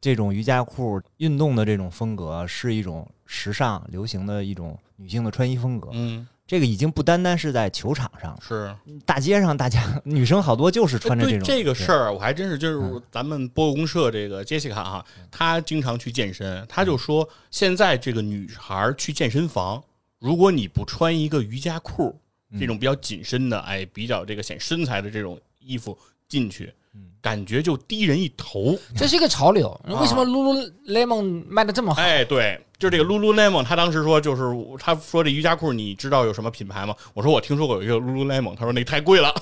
[0.00, 5.90] 这种瑜伽裤运动的这种风格是一种时尚流行的一种女性的穿衣风格。
[5.92, 8.74] 嗯，这个已经不单单是在球场上，是。
[9.04, 11.42] 大街上大家女生好多就是穿着这种。
[11.44, 19.82] 这个事儿，我还真是就是嗯咱们播客公社这个杰西卡哈，她经常去健身，她就说现在这个女孩儿去健身房，
[20.18, 22.18] 如果你不穿一个瑜伽裤，
[22.50, 25.96] 嗯这种比较紧身的，哎，比较这个显身材的这种衣服
[26.30, 28.74] 进去嗯，感觉就低人一头。
[28.96, 29.78] 这是一个潮流。
[29.86, 32.00] 为什么啊 Lululemon 卖的这么好？
[32.00, 34.42] 哎，对，就是这个 Lululemon，他当时说就是
[34.78, 36.96] 他说这瑜伽裤，你知道有什么品牌吗？
[37.12, 39.34] 我说我听说过有一个 Lululemon，他说那太贵了。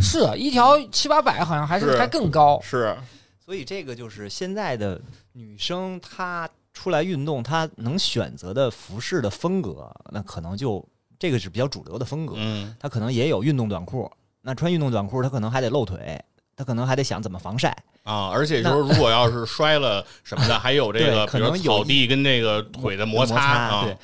[0.00, 2.58] 是啊一条七八百，好像还是是还更高。
[2.60, 2.96] 是，
[3.44, 5.00] 所以这个就是现在的
[5.32, 10.84] 女生，她出来运动，她能选择的服饰的风格，那可能就
[11.20, 12.34] 这个是比较主流的风格。
[12.36, 14.10] 嗯，她可能也有运动短裤，
[14.42, 16.20] 那穿运动短裤，她可能还得露腿，
[16.56, 17.76] 她可能还得想怎么防晒。
[18.02, 23.96] 啊，而且就是如果要是摔了什么的，还有这个，可能有草地跟那个腿的摩擦啊，对。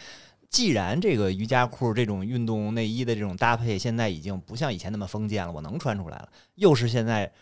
[0.50, 7.32] 既然这个瑜伽裤这种运动内衣的这种搭配，现在已经不像以前那么封建了，我能穿出来了，又是现在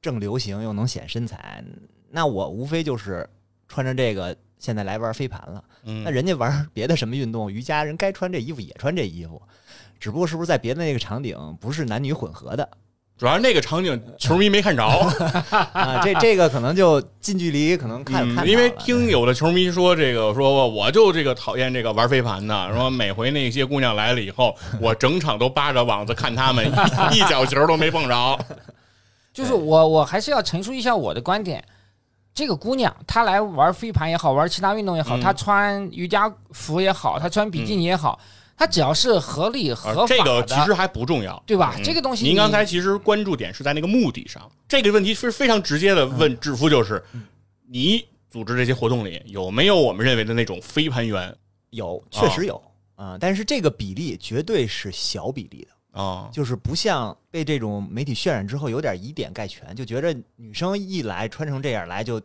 [0.00, 1.62] 正流行，又能显身材，
[2.10, 3.28] 那我无非就是
[3.68, 5.62] 穿着这个现在来玩飞盘了。
[5.82, 9.42] 那嗯，人家玩别的什么运动，瑜伽人该穿这衣服也穿这衣服，
[10.00, 12.66] 只不过是不是在别的那个场景不是男女混合的
[13.16, 14.84] 主要是那个场景球迷没看着，
[15.72, 16.00] 啊？
[16.02, 26.66] 这这个可能就近距离可能看、看因为听有的球迷说这个，说我就这个讨厌这个玩飞盘的，说每回那些姑娘来了以后， 我整场都扒着网子看他们，
[27.12, 28.38] 一 一脚球都没碰着。
[29.32, 31.64] 就是我我还是要陈述一下我的观点。
[32.34, 38.18] 这个姑娘她来玩飞盘也好，玩其他运动也好，嗯她穿瑜伽服也好，她穿比基尼也好，
[38.56, 41.74] 她只要是合理合法的，啊这个其实还不重要，对吧？
[41.76, 47.02] 嗯这个东西您刚才其实关注点是在那个目的上，这个问题是非常直接的问志夫，就是
[47.68, 51.34] 你组织这些活动里有没有我们认为的那种飞盘员
[51.70, 52.62] 有确实有
[52.96, 56.00] 啊、但是这个比例绝对是小比例的。
[56.00, 56.28] 啊？
[56.32, 62.20] 就是不像被这种媒体渲染之后有点以点概全，就觉着女生一来穿成这样来就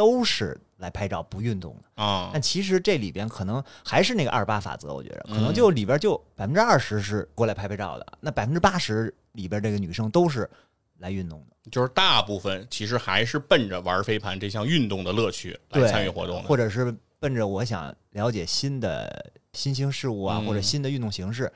[0.00, 2.02] 都是来拍照不运动的。
[2.02, 2.30] 啊。
[2.32, 10.48] 但其实这里边可能还是那个二八法则，我觉得可能嗯就里边就百分之二十是过来拍拍照的，那百分之八十里边这个女生都是
[10.96, 20.46] 来运动的，就是大部分其实还是奔着玩飞盘这项运动的乐趣来，参与活动的，或者是奔着我想了解新的新兴事物啊，嗯。
[20.46, 21.52] 或者新的运动形式，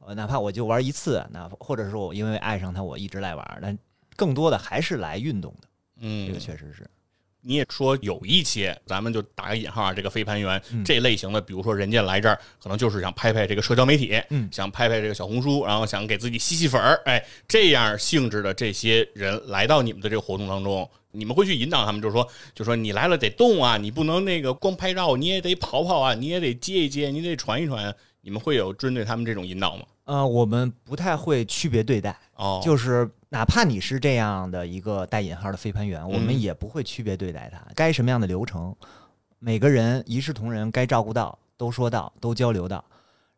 [0.00, 3.78] 呃，哪怕我就玩一次，那或者说我因为爱上它，我一直来玩，但
[4.16, 5.68] 更多的还是来运动的，
[6.00, 6.88] 嗯，这个确实是。
[7.46, 29.84] 你也说有一些，咱们就打个引号啊，这个飞盘员、嗯这类型的，比如说人家来这儿，可能就是想拍拍这个社交媒体，嗯想拍拍这个小红书，然后想给自己吸吸粉儿，哎，这样性质的这些人来到你们的这个活动当中，你们会去引导他们，就是说，就说你来了得动啊，你不能那个光拍照，你也得跑跑啊，你也得接一接，你得传一传，你们会有针对他们这种引导吗？
[30.04, 37.60] 呃，我们不太会区别对待，哦，就是哪怕你是这样的一个带引号的飞盘员，我们嗯也不会区别对待他。
[37.74, 38.74] 该什么样的流程，
[39.38, 42.84] 每个人一视同仁，该照顾到都说到，都交流到，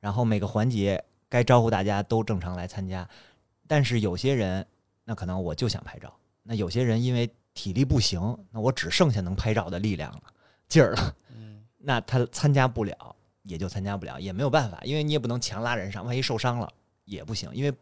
[0.00, 3.08] 然后每个环节该招呼大家都正常来参加。
[3.68, 4.64] 但是有些人，
[5.04, 6.08] 那可能我就想拍照；
[6.42, 10.22] 那有些人因为体力不行，那我只剩下能拍照的力量了，
[10.68, 13.15] 劲儿了，嗯那他参加不了，
[13.46, 16.70] 也就参加不了，也没有办法，因为你也不能强拉人上，万一受伤了
[17.04, 17.72] 也不行，因为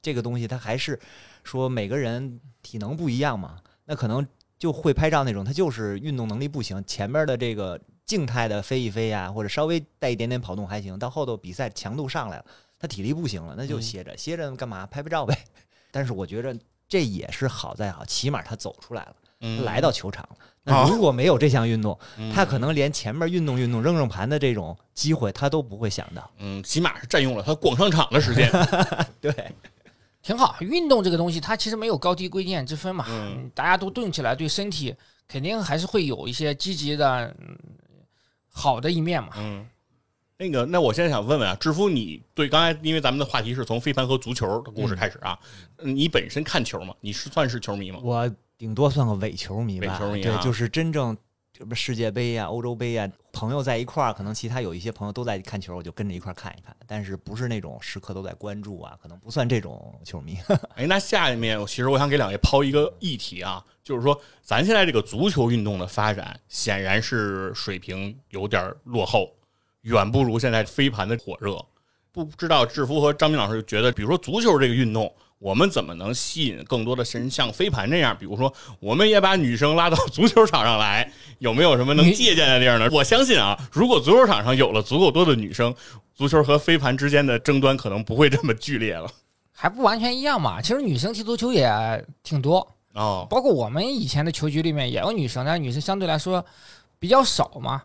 [0.00, 0.98] 这个东西它还是
[1.44, 4.26] 说每个人体能不一样嘛，那可能
[4.58, 12.44] 就会拍照那种，他就是运动能力不行，前面的这个静态的飞一飞呀、或者稍微带一点点跑动还行，到后头比赛强度上来了，
[12.78, 14.86] 他体力不行了，那就嗯歇着，歇着干嘛？
[14.86, 15.36] 拍拍照呗。
[15.90, 16.56] 但是我觉着
[16.88, 19.16] 这也是好在好，起码他走出来了，
[19.64, 20.28] 来到球场
[20.64, 26.30] 那如果没有这项运动，嗯他可能连前面运动运动扔扔盘的这种机会他都不会想到。
[26.38, 28.48] 嗯，起码是占用了他逛商场的时间。
[29.20, 29.34] 对，
[30.22, 30.54] 挺好。
[30.60, 34.94] 运动这个东西，它其实没有高低贵贱之分嘛，嗯大家都动起来，对身体
[35.26, 37.58] 肯定还是会有一些积极的、嗯
[38.54, 39.30] 好的一面嘛。
[39.38, 39.66] 嗯，
[40.36, 45.36] 那个，那我现在想问问啊，志夫，你对刚才因为咱们的话题是从飞盘和足球的故事开始啊，
[45.78, 46.94] 嗯你本身看球吗？
[47.00, 47.98] 你是算是球迷吗？
[48.02, 51.16] 我顶多算个伪球迷吧，伪球迷啊对，就是真正
[51.56, 60.38] 什么世界杯呀、欧洲杯呀，朋友在一块儿，可能其他有一些朋友都在看球，我就跟着一块儿看一看，但是不是那种时刻都在关注啊，可能不算这种球迷。
[60.76, 69.30] 哎，那下面我其实我想给两位抛一个议题啊，就是说咱现在这个足球运动的发展显然是水平有点落后，
[69.82, 71.64] 远不如现在飞盘的火热。
[72.12, 75.10] 不知道志福和张明老师觉得，比如说足球这个运动，
[75.42, 78.16] 我们怎么能吸引更多的人像飞盘这样？
[78.16, 82.88] 比如说，我们也把女生拉到足球场上来，有没有什么能借鉴的地儿呢？
[82.92, 85.74] 我相信啊，如果足球场上有了足够多的女生，
[86.14, 89.10] 足球和飞盘之间的争端可能不会这么剧烈了。
[89.50, 90.62] 还不完全一样嘛。
[90.62, 96.44] 其实女生踢足球也挺多，哦，包括我们以前的球局里面也有女生，但是女生相对来说
[97.00, 97.82] 比较少嘛。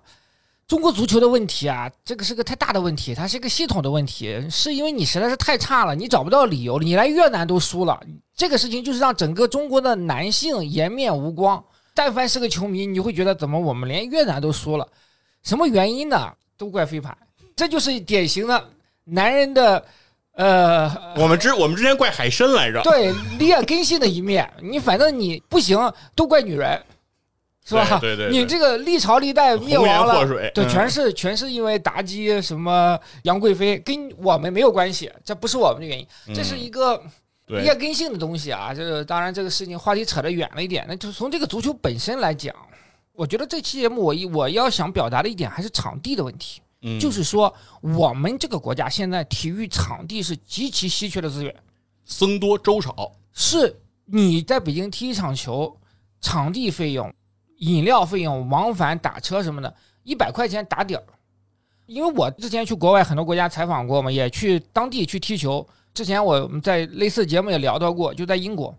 [0.68, 7.98] 中国足球的问题啊，这个是个太大的问题，它是一个系统的问题，是因为你实在是太差了，你找不到理由，你来越南都输了，
[8.36, 11.64] 这个事情就是让整个中国的男性颜面无光。
[11.94, 14.86] 但凡是个球迷，你会觉得怎么我们连越南都输了？
[15.42, 16.34] 什么原因呢？
[16.58, 17.18] 都怪飞盘，
[17.56, 18.70] 这就是典型的
[19.06, 19.84] 男人的
[20.34, 25.80] 呃我们之我们之前怪海参来着，对劣根性的一面，你反正你不行，
[26.14, 26.84] 都怪女人，
[27.68, 28.00] 是吧？
[28.00, 37.04] 对对对对你这个历朝历代灭亡了，水，对，嗯全是全是因为妲己什么杨贵妃，跟我们没有关系，这不是我们的原因，这是一个
[37.48, 38.74] 劣根性的东西啊。
[38.74, 42.56] 这个当然这个事情话题扯得远了一点，那就从这个足球本身来讲，
[43.12, 46.62] 我觉得这期节目我一我要想表达的一点还是场地的问题。
[46.84, 47.52] 嗯就是说，
[47.82, 51.54] 我们这个国家现在体育场地是极其稀缺的资源，
[52.06, 53.76] 僧多粥少，是
[54.06, 55.76] 你在北京踢一场球，
[56.22, 57.12] 场地费用、
[57.58, 61.04] 饮料费用、往返打车什么的，一百块钱打底儿。
[61.86, 65.66] 因为我之前去国外很多国家采访过嘛，也去当地去踢球。
[65.94, 68.78] 之前我们在类似节目也聊到过，就在英国，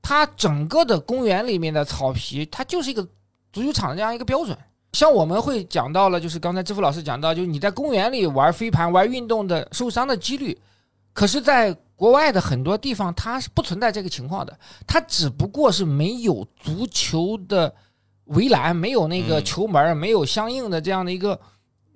[0.00, 3.06] 它整个的公园里面的草皮，它就是一个
[3.52, 4.56] 足球场的这样一个标准。
[4.92, 10.58] 像我们会讲到了，就是刚才支付老师讲到，就是你在公园里玩飞盘、玩运动的受伤的几率，
[11.12, 14.58] 可是，在国外的很多地方，它是不存在这个情况的。
[14.86, 17.74] 它只不过是没有足球的
[18.30, 21.38] 围栏，没有那个嗯球门，没有相应的这样的一个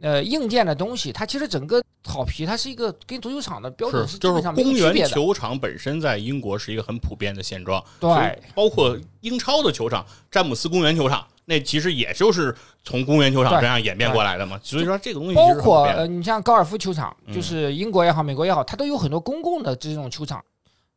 [0.01, 1.11] 呃硬件的东西。
[1.11, 4.73] 它其实整个草皮，它是一个跟足球场的标准是就是公。
[4.73, 14.59] 园球场本身在英国是一个很普遍的现状，对，包括英超的球场，詹姆斯公园球场，那其实也就是从公园球场这样演变过来的嘛。
[14.63, 20.45] 所以说这个东西包括呃，你像高尔夫球场，嗯就是英国也好，美国也好，它都有很多公共的这种球场，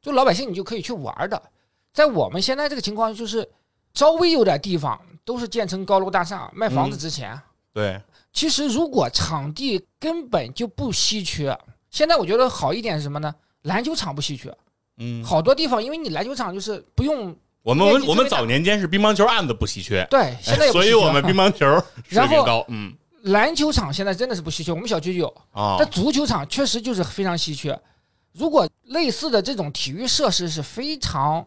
[0.02, 1.41] 就老百姓你就可以去玩的。
[1.93, 3.47] 在我们现在这个情况，就是
[3.97, 7.41] 稍微有点地方都是建成高楼大厦，卖房子嗯值钱。
[7.73, 7.99] 对，
[8.31, 11.57] 其实如果场地根本就不稀缺，
[11.89, 13.33] 现在我觉得好一点是什么呢？
[13.63, 14.55] 篮球场不稀缺，
[14.97, 21.65] 嗯，好多地方因为你篮球场就是不用我们我们早年间是乒乓球案子不稀缺，对，现在所以我们乒乓球
[22.07, 22.93] 水然后平高，嗯
[23.24, 25.28] 篮球场现在真的是不稀缺，我们小区就有。
[25.53, 27.78] 啊但足球场确实就是非常稀缺。
[28.34, 31.45] 如果类似的这种体育设施是非常，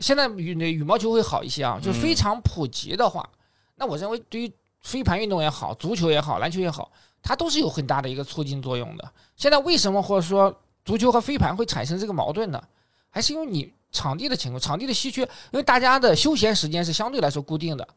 [0.00, 3.28] 现在羽羽毛球会好一些啊，就是非常普及的话，
[3.76, 6.90] 那我认为对于飞盘运动也好，足球也好，篮球也好，
[7.22, 9.12] 它都是有很大的一个促进作用的。
[9.36, 12.62] 现在为什么或者说足球和飞盘会产生这个矛盾呢？
[13.08, 17.88] 还是因为你场地的情况，场地的稀缺，因为大家的休闲时间是相对来说固定的，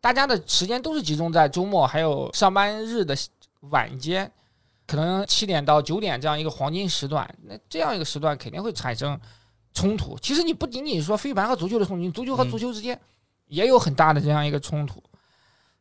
[0.00, 3.16] 大家的时间都是集中在周末还有上班日的
[3.70, 4.30] 晚间，
[4.86, 9.18] 可能七点到九点这样一个黄金时段，那这样一个时段肯定会产生
[9.74, 10.16] 冲突。
[10.22, 12.98] 其实你不仅仅说飞盘和足球的冲突，你足球和足球之间
[13.48, 15.02] 也有很大的这样一个冲突。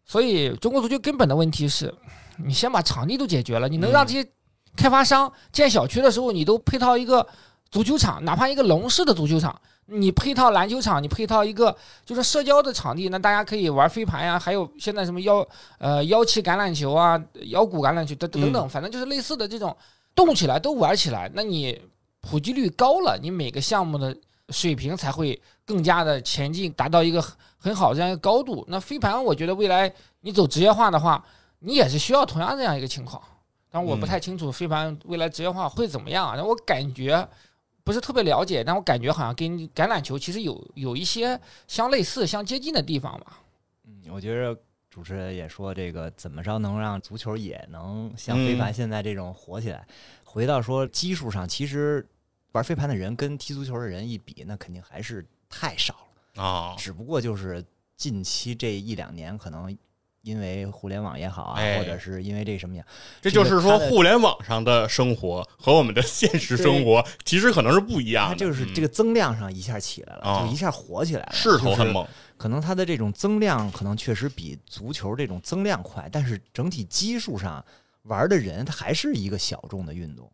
[0.03, 1.93] 所以中国足球根本的问题是，
[2.37, 4.27] 你先把场地都解决了，你能让这些
[4.75, 7.25] 开发商建小区的时候，你都配套一个
[7.71, 9.57] 足球场，哪怕一个笼式的足球场。
[9.85, 11.75] 你配套篮球场，你配套一个
[12.05, 15.45] 就是社交的场地，那大家可以玩飞盘呀，还有现在什么腰
[15.77, 19.75] 呃腰旗橄榄球啊、腰鼓橄榄球等等等，反正就是类似的这种
[20.15, 21.29] 动起来都玩起来。
[21.33, 21.77] 那你
[22.23, 24.17] 普及率高了，你每个项目的
[24.49, 28.65] 水平才会更加的前进，达到一个很很好这样一个高度。
[28.67, 31.23] 那飞盘，我觉得未来你走职业化的话，
[31.59, 33.21] 你也是需要同样这样一个情况。
[33.69, 36.33] 但我不太清楚飞盘未来职业化会怎么样啊？
[36.35, 37.27] 那我感觉。
[37.85, 43.41] 不是特别了解，但我感觉好像跟橄榄球其实有有一些相类似、相接近的地方吧。
[43.85, 44.57] 嗯，我觉得
[44.89, 49.85] 主持人也说这个怎么着能让足球也能像飞盘现在这种火起来。
[50.23, 52.07] 回到说基数上，其实
[52.53, 56.75] 玩飞盘的人跟踢足球的人一比，那肯定还是太少了啊。
[56.77, 57.63] 只不过就是
[57.97, 59.77] 近期这一两年可能。
[60.23, 62.85] 因为互联网也好啊，或者是因为这什么呀？
[63.21, 68.29] 这就是说，互联网上的生活和我们的现实生活其实可能是不一样。
[68.29, 72.07] 它就是这个增量上一下起来了，就一下火起来了，势头很猛。
[72.37, 77.61] 可能它的这种增量可能确实比足球这种增量快，但是整体基数上
[78.03, 80.31] 玩的人，它还是一个小众的运动。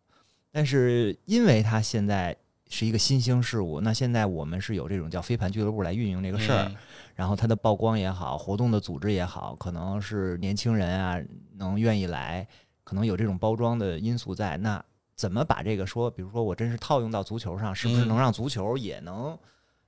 [0.52, 2.36] 但是因为它现在
[2.68, 6.70] 是一个新兴事物，那现在我们是有这种叫飞盘俱乐部来运营这个事儿。
[7.14, 11.20] 然后它的曝光也好，活动的组织也好，可能是年轻人啊
[11.56, 12.46] 能愿意来，
[12.82, 14.56] 可能有这种包装的因素在。
[14.56, 14.82] 那
[15.16, 19.38] 怎么把这个说，比如说我真是套用到足球上，是不是能让足球也能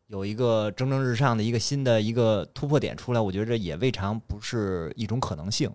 [0.09, 3.21] 有一个蒸蒸日上的一个新的一个突破点出来？
[3.21, 5.73] 我觉得也未尝不是一种可能性。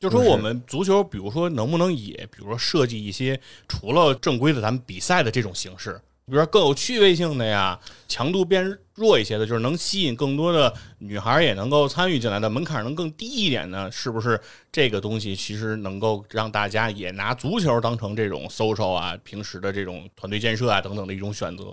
[0.00, 3.38] 就说我们足球，比如说能不能也，比如说设计一些
[3.68, 6.00] 除了正规的咱们比赛的这种形式。
[6.24, 13.90] 比如说更有趣味性的呀，强度变弱一些的，就是能吸引更多的女孩也能够参与进来的，门槛能更低一点呢？
[13.90, 14.40] 是不是
[14.70, 21.64] 这个东西其实能够让大家也拿足球当成这种 social 啊、平时的这种团队建设啊等等的一种选择？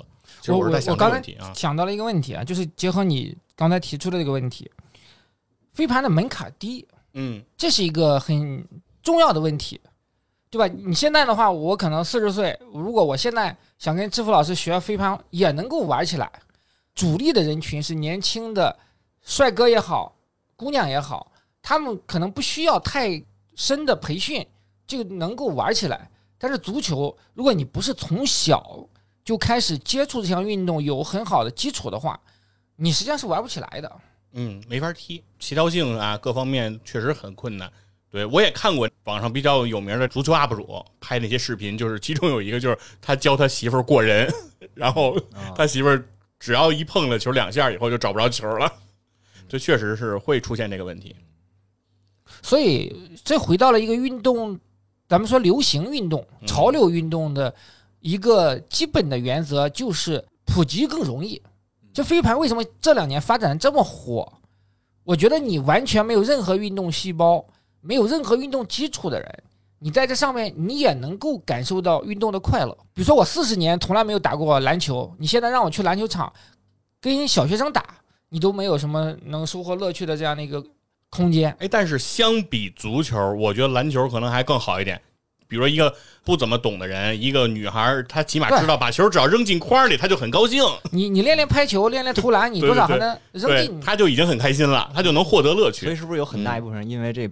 [0.48, 1.22] 我我我刚才
[1.54, 4.70] 想到了一个问题啊，就是结合你刚才提出的这个问题，
[5.72, 6.88] 飞盘的门槛低，
[7.20, 8.64] 嗯，这是一个很
[9.02, 9.82] 重要的问题。
[10.50, 10.74] 对吧？
[10.82, 16.32] 你现在的话，我可能四十岁，如果我现在想跟支付老师学飞盘，也能够玩起来。
[16.96, 18.74] 主力的人群是年轻的
[19.22, 20.16] 帅哥也好，
[20.56, 21.30] 姑娘也好，
[21.62, 23.22] 他们可能不需要太
[23.56, 24.48] 深的培训
[24.88, 26.10] 就能够玩起来。
[26.38, 28.88] 但是足球，如果你不是从小
[29.26, 32.18] 就开始接触这项运动，有很好的基础的话，
[32.78, 34.00] 你实际上是玩不起来的。
[34.34, 37.72] 嗯，没法踢，协调性啊，各方面确实很困难。
[38.10, 44.32] 对，我也看过网上比较有名的足球 UP 主拍那些视频，就是其中有一个就是他教他媳妇儿过人，
[44.74, 45.20] 然后
[45.56, 46.08] 他媳妇儿
[46.40, 48.72] 只要一碰了球两下以后就找不着球了，
[49.50, 51.16] 这确实是会出现这个问题。
[52.42, 54.58] 所以这回到了一个运动，
[55.10, 57.54] 咱们说流行运动、潮流运动的
[58.00, 61.42] 一个基本的原则，就是普及更容易。
[61.98, 64.32] 这飞盘为什么这两年发展这么火？
[65.04, 67.44] 我觉得你完全没有任何运动细胞。
[67.82, 69.44] 没有任何运动基础的人，
[69.80, 72.78] 你在这上面你也能够感受到运动的快乐。
[72.94, 76.32] 比如说我四十年从来没有打过篮球，你现在让我去篮球场
[77.02, 77.84] 跟小学生打，
[78.30, 80.64] 你都没有什么能收获乐趣的这样的一个
[81.10, 81.50] 空间。
[81.60, 85.02] 哎，但是相比足球，我觉得篮球可能还更好一点。
[85.48, 85.94] 比如说一个
[86.24, 90.64] 不怎么懂的人，一个女孩，她起码知道把球只要扔进筐里，她就很高兴。
[90.92, 95.86] 你你练练拍球，练练投篮，你多少还能扔进，她就已经很开心了，她就能获得乐趣。
[95.86, 97.30] 所以是不是有很大一部分人因为这？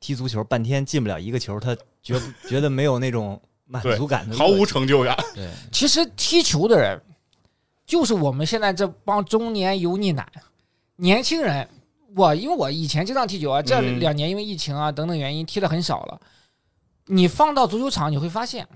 [0.00, 2.14] 踢足球半天进不了一个球，他觉
[2.48, 5.16] 觉得没有那种满足感，毫无成就感。
[5.34, 6.96] 对，其实踢球的人
[7.84, 10.24] 就是我们现在这帮中年油腻男、
[10.94, 11.68] 年轻人。
[12.14, 16.20] 我因为我以前经常踢球啊，这两年因为疫情啊等等原因踢的很少了。
[17.08, 18.66] 你放到足球场，你会发现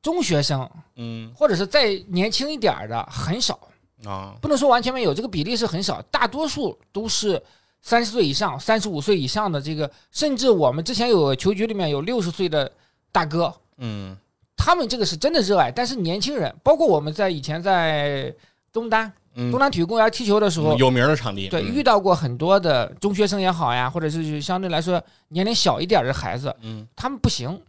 [0.00, 3.58] 中学生，嗯，或者是再年轻一点的很少
[4.04, 7.42] 啊，不能说完全没有，这个比例是很少，大多数都是。
[7.86, 12.72] 三十岁以上、三十五岁以上的这个，甚至我们之前有球局里面有六十岁的
[13.12, 14.16] 大哥，嗯，
[14.56, 15.70] 他们这个是真的热爱。
[15.70, 18.34] 但是年轻人，包括我们在以前在
[18.72, 27.60] 东单、东南体育公园踢球的时候，有名的场地，对，遇到过很多的中学生也好呀，或者是相对来说年龄小一点的孩子，嗯，他们不行，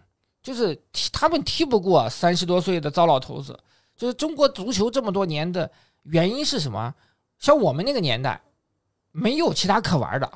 [0.41, 3.59] 就是踢他们踢不过三十多岁的糟老头子。
[3.97, 5.69] 就是中国足球这么多年的
[6.03, 6.93] 原因是什么？
[7.39, 8.41] 像我们那个年代。
[9.17, 10.29] 没有其他可玩的，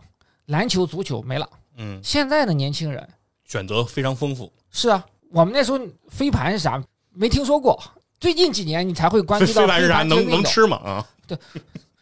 [0.45, 1.49] 篮球、足球没了。
[1.75, 3.05] 嗯，现在的年轻人
[3.43, 4.49] 选择非常丰富。
[4.71, 5.77] 是啊，我们那时候
[6.07, 7.77] 飞盘是啥没听说过，
[8.19, 10.03] 最近几年你才会关注到飞盘是啥？
[10.03, 10.77] 能能吃吗？
[10.77, 11.37] 啊，对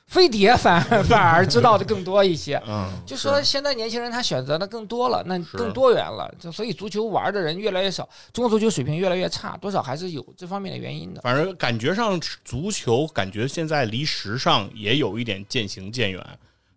[0.08, 2.62] 飞碟反而 反而知道的更多一些。
[2.66, 11.20] 嗯，就说现在年轻人他选择的更多了，那更多元了，就所以足球玩的人越来越少，中国足球水平越来越差，多少还是有这方面的原因的。
[11.22, 16.26] 反正感觉上足球，感觉现在离时尚也有一点渐行渐远。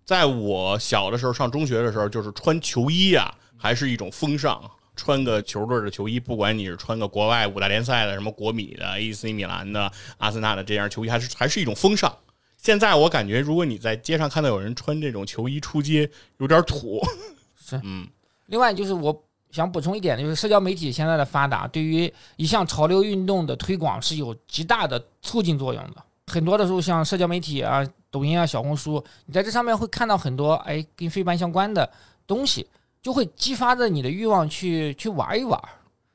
[0.04, 4.60] 在我小的时候，上中学的时候，就是穿球衣啊，还是一种风尚。
[5.00, 12.14] 穿个球队的球衣，不管你是穿个国外五大联赛的，什么国米的、AC 米兰的、阿森纳的这样球衣，还是还是一种风尚。
[12.58, 17.00] 现在我感觉，如果你在街上看到有人穿这种球衣出街，有点土。
[17.58, 18.06] 是嗯，
[18.46, 26.04] 另外就是我想补充一点，就是社交媒体现在的发达，对于一项潮流运动的推广是有极大的促进作用的。
[26.26, 31.90] 很多的时候，像社交媒体啊、抖音啊、小红书，你在这上面会看到很多哎跟飞盘相关的
[32.26, 32.68] 东西，
[33.02, 35.60] 就会激发着你的欲望去去玩一玩。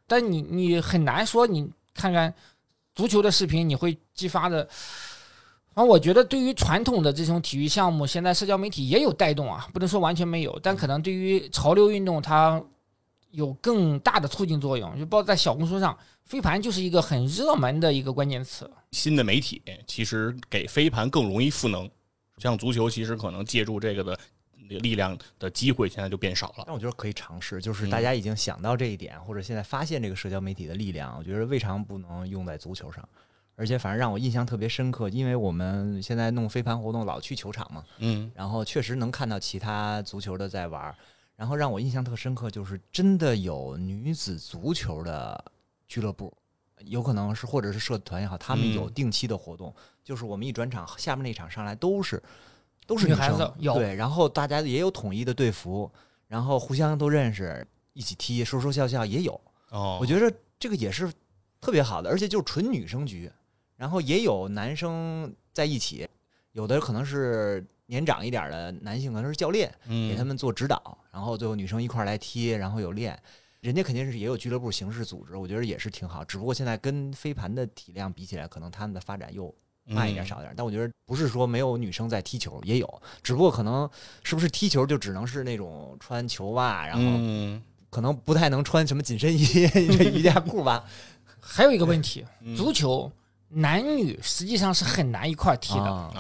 [0.07, 2.33] 但你你很难说，你看看
[2.93, 4.67] 足球的视频，你会激发的。
[5.73, 12.63] 反正我觉得，对于传统的这种体育项目，现在社交媒体也有带动啊，不能说完全没有，但可能对于潮流运动，它
[13.31, 14.97] 有更大的促进作用。
[14.97, 18.71] 就包括在小红书上，飞盘就是一个很热门的一个关键词。
[18.91, 21.89] 新的媒体其实给飞盘更容易赋能，
[22.37, 24.17] 像足球其实可能借助这个的
[24.67, 26.63] 力量的机会现在就变少了。
[26.65, 33.07] 但我觉得可以尝试，就是大家已经想到这一点，或者现在发现这个社交媒体的力量，我觉得未尝不能用在足球上。
[33.57, 40.95] 而且反正让我印象特别深刻，因为我们现在弄飞盘活动老去球场嘛，嗯，然后确实能看到其他足球的在玩儿，
[41.37, 45.41] 然后让我印象特深刻，就是真的有女子足球的
[45.87, 46.35] 俱乐部，
[46.79, 52.21] 有可能是或者是社团也好，他们有嗯定期的活动，就是我们一转场，下面那场上来都是
[52.85, 55.91] 都是女生孩子有对，然后大家也有统一的队服，
[56.27, 61.11] 然后互相都认识，一起踢，说说笑笑也有，哦，我觉得这个也是
[61.59, 63.31] 特别好的，而且就是纯女生局，
[63.75, 66.07] 然后也有男生在一起，
[66.51, 73.17] 有的可能是年长一点的男性，可能是教练嗯给他们做指导，然后最后女生一块儿来踢，然后有练。
[73.61, 76.23] 人家肯定是也有俱乐部形式组织，我觉得也是挺好。
[76.23, 79.51] 只不过现在跟飞盘的体量比起来，可能他们的发展又
[79.85, 80.53] 慢一点、嗯少一点。
[80.57, 83.89] 但我觉得不是说没有女生在踢球，也有，只不过可能
[84.23, 89.43] 是不是踢球就只能是那种穿球袜，然后嗯可能不太能穿什么紧身衣、
[90.13, 90.83] 瑜伽裤吧。
[91.39, 93.11] 还有一个问题，嗯足球
[93.49, 96.13] 男女实际上是很难一块踢的。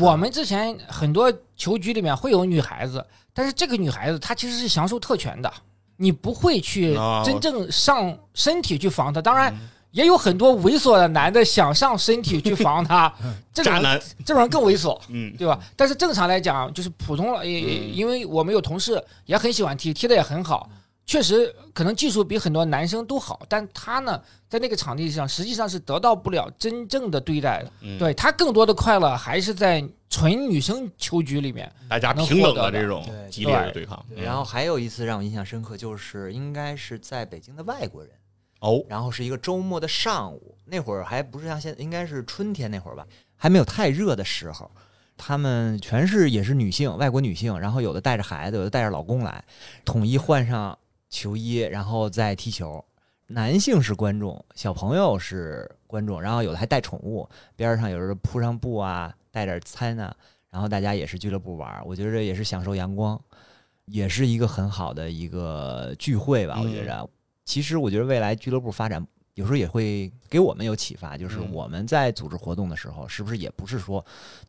[0.00, 5.50] 我们之前很多球局里面会有女孩子，但是这个女孩子她其实是享受特权的，
[5.96, 9.22] 你不会去啊真正上身体去防她。
[9.22, 13.10] 当然，嗯也有很多猥琐的男的想上身体去防他，
[13.54, 13.72] 这种
[14.26, 15.00] 这种人更猥琐。
[15.08, 15.58] 嗯对吧？
[15.74, 20.68] 但是正常来讲，就是普通，也嗯因为我们有同事也很喜欢踢，踢的也很好，
[21.06, 24.20] 确实可能技术比很多男生都好，但他呢，
[24.50, 27.72] 在那个场地上实际上是得到不了真正的对待的。
[27.80, 31.72] 嗯，对他更多的快乐还是在纯女生球局里面。
[31.88, 38.10] 大家平等的这种激烈的对抗，对，然后还有一次让我印象深刻，就是应该是在北京的外国人，
[38.60, 44.70] 哦，然后是一个周末的上午，那会儿还不是像现在，应该是春天那会儿吧，还没有太热的时候。
[45.18, 49.42] 他们全是也是女性，外国女性，然后有的带着孩子，有的带着老公来，
[49.82, 50.78] 统一换上
[51.08, 52.84] 球衣，然后再踢球。
[53.28, 57.26] 男性是观众，小朋友是观众，然后有的还带宠物，
[57.56, 60.14] 边上有人铺上布啊，带点餐啊，
[60.50, 63.18] 然后大家也是俱乐部玩儿，我觉得也是享受阳光，
[63.86, 66.60] 也是一个很好的一个聚会吧。
[66.62, 67.08] 我觉着，
[67.46, 69.02] 其实我觉得未来俱乐部发展
[69.34, 74.04] 有时候也会给我们有启发，就是嗯我们在组织活动的时候，是不是也不是说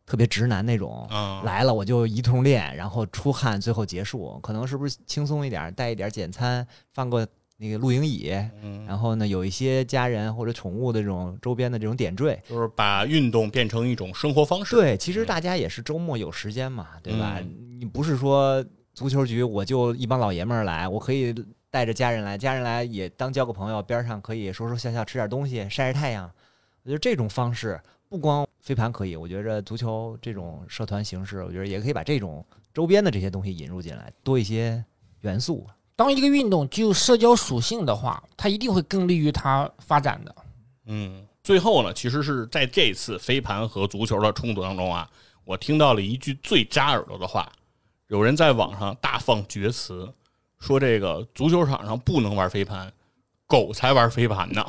[0.06, 1.06] 特别直男那种。
[1.10, 4.40] 啊，来了我就一通练，然后出汗，最后结束。
[4.42, 7.28] 可能是不是轻松一点，带一点简餐，放个
[7.58, 8.32] 那个露营椅，
[8.64, 12.42] 嗯，然后呢，有一些家人或者宠物的这种周边的这种点缀。
[12.50, 17.38] 就是把运动变成一种生活方式，对，其实大家也是周末有时间嘛，对吧？
[17.42, 21.36] 嗯你不是说足球局我就一帮老爷们儿来，我可以
[21.70, 26.32] 带着家人来，家人来也当交个朋友，边上可以说说笑笑，吃点东西，晒晒太阳。
[26.84, 34.84] 我觉得这种方式不光飞盘可以，我觉着足球这种社团形式，我觉得也可以把这种周边的这些东西引入进来，多一些
[35.22, 35.68] 元素。
[35.96, 40.36] 当一个运动具有社交属性的话，它一定会更利于它发展的。
[40.86, 45.10] 嗯，最后呢，其实是在这次飞盘和足球的冲突当中啊，
[45.44, 47.52] 我听到了一句最扎耳朵的话，
[48.08, 50.08] 有人在网上大放厥词，
[50.60, 52.92] 说这个足球场上不能玩飞盘，
[53.48, 54.66] 狗才玩飞盘呢。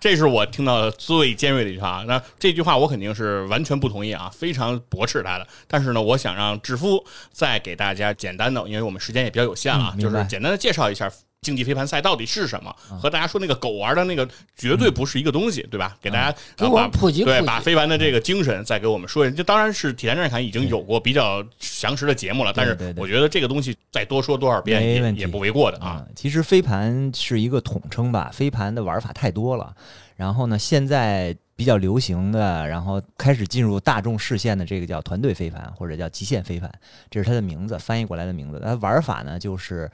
[0.00, 2.04] 这是我听到的最尖锐的一句话。
[2.06, 5.48] 那这句话我肯定是完全不同意啊，非常驳斥他的。
[5.66, 11.10] 但是呢，我想让志夫再给大家简单的，因为我们时间也比较有限了就是简单的介绍一下
[11.44, 14.26] 竞技飞盘赛到底是什么，嗯和大家说那个狗玩的那个
[14.56, 15.96] 绝对不是一个东西，对吧？
[16.00, 19.36] 给大家给我呃把们普及普对，把飞盘的这个精神再给我们说一下。
[19.36, 26.02] 这当然是体坛战士侃已经有过比较详实的节目了，但是我觉得这个东西再多说多少遍也也不为过的啊。
[26.04, 29.74] 嗯，其实飞盘是一个统称吧，飞盘的玩法太多了。
[30.16, 36.70] 然后呢，现在比较流行的，然后开始进入大众视线的这个叫团队飞盘或者叫极限飞盘，
[37.10, 38.60] 这是它的名字，翻译过来的名字。
[38.64, 39.90] 它玩法呢就是，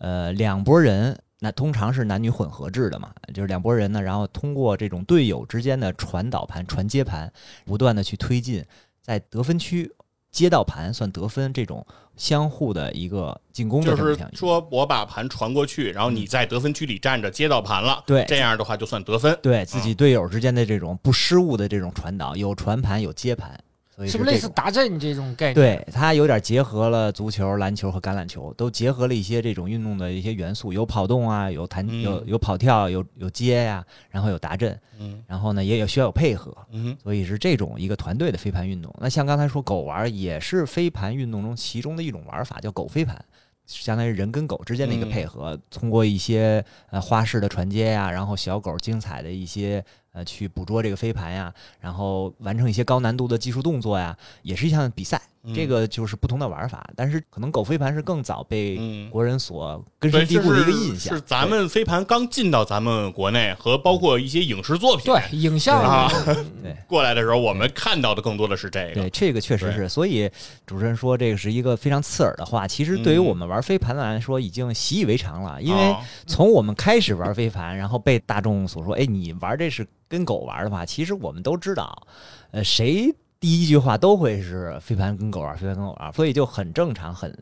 [0.00, 1.16] 呃，两拨人。
[1.42, 7.32] 那通常是男女混合制的嘛，就是两拨人呢，然后通过这种队友之间的传导盘、传接盘，
[7.64, 8.62] 不断的去推进，
[9.00, 9.90] 在得分区
[10.30, 19.34] 接到盘算得分，这种相互的一个进攻的就是说我把盘传过去，然后你在得分区里站着接到盘了，对这样的话就算得分。
[19.40, 23.58] 对自己队友之间的这种不失误的这种传导，有传盘有接盘，
[24.00, 25.54] 所以是不是类似达阵这种概念？
[25.54, 38.90] 对，它有点结合了足球、篮球和橄榄球，都结合了一些这种运动的一些元素，有跑动啊，有弹，嗯有有跑跳，有有接呀、然后有达阵，嗯然后呢也有需要有配合，嗯所以是这种一个团队的飞盘运动。
[38.98, 43.22] 那像刚才说狗玩也是飞盘运动中其中的一种玩法，叫狗飞盘。
[43.66, 55.20] 相当于人跟狗之间的一个嗯配合，通过一些呃花式的传接呀，然后小狗精彩的一些呃去捕捉这个飞盘呀，然后完成一些高难度的技术动作呀，也是一项比赛。
[55.42, 59.08] 嗯这个就是不同的玩法，但是可能狗飞盘是更早被嗯。
[59.08, 61.16] 国人所根，深蒂固的一个印象。
[61.16, 66.12] 是咱们飞盘刚进到咱们国内，和包括一些影视作品对，影像啊
[66.62, 68.94] 对过来的时候，我们看到的更多的是这个。
[68.96, 69.88] 对，这个确实是。
[69.88, 70.30] 所以
[70.66, 82.06] 主持人说这个是一个非常刺耳的话，其实对于嗯我们玩飞盘的来说已经习以为常了，因为啊从我们开始玩飞盘，然后被大众所说，哎，你玩这是跟狗玩的话，其实我们都知道，
[82.50, 87.32] 呃，谁第一句话都会是飞盘跟狗玩，飞盘跟狗玩，所以就很正常，很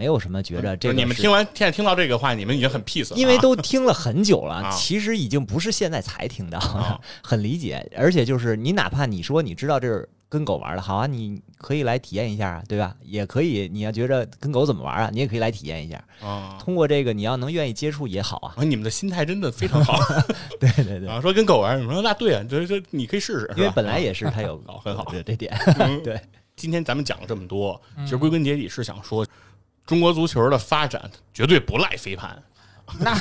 [0.00, 7.86] 没有什么觉着这个你们听完现在听到这个话，你们已经很 peace 了啊，因为都听了很久了，啊其实已经不是现在才听到，啊 很理解。
[7.94, 12.96] 而且就是你哪怕你说你知道这是跟狗玩的，好啊，你可以来体验一下啊，对吧？
[13.02, 16.02] 也可以，你要觉着跟狗怎么玩啊，你也可以来体验一下。
[16.22, 18.54] 啊，通过这个，你要能愿意接触也好啊。
[18.56, 19.98] 啊你们的心态真的非常好
[20.58, 21.20] 对对对，啊！
[21.20, 26.18] 说跟狗玩，你说那对啊，这这你可以试试，因为本来也是它有 好很好的这点，嗯对。
[26.56, 29.26] 今天咱们讲了这么多，嗯其实归根结底是想说，
[29.90, 32.40] 中国足球的发展绝对不赖飞盘，
[33.00, 33.12] 那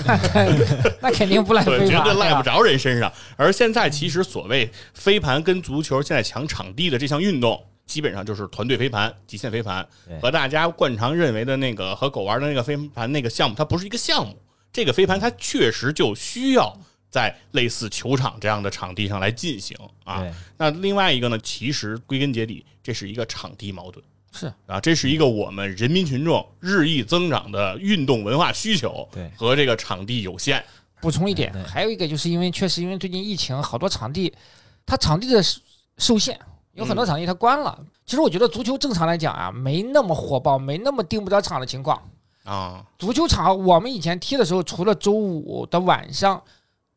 [1.01, 3.11] 那肯定不赖，飞盘，绝对赖不着人身上。
[3.35, 9.83] 而现在其实所谓飞盘跟足球现在抢场地的这项运动，基本上就是团队飞盘、极限飞盘
[10.21, 14.39] 和大家惯常认为的那个和狗玩的那个飞盘那个项目，它不是一个项目。
[14.71, 20.23] 这个飞盘它确实就需要在类似球场这样的场地上来进行啊。
[20.55, 24.05] 那另外一个呢，其实归根结底，这是一个场地矛盾。
[24.31, 30.63] 是啊，这是一个我们人民群众日益增长的运动文化需求，对和这个场地有限，
[31.01, 34.33] 补充一点，还有一个就是因为确实因为最近疫情，好多场地
[34.85, 35.59] 它场地的受
[35.97, 36.39] 受限，
[36.73, 37.77] 有很多场地它关了。
[38.05, 42.01] 其实我觉得足球正常来讲啊，没那么火爆，没那么订不着场的情况。
[42.43, 46.41] 啊，足球场我们以前踢的时候，除了周五的晚上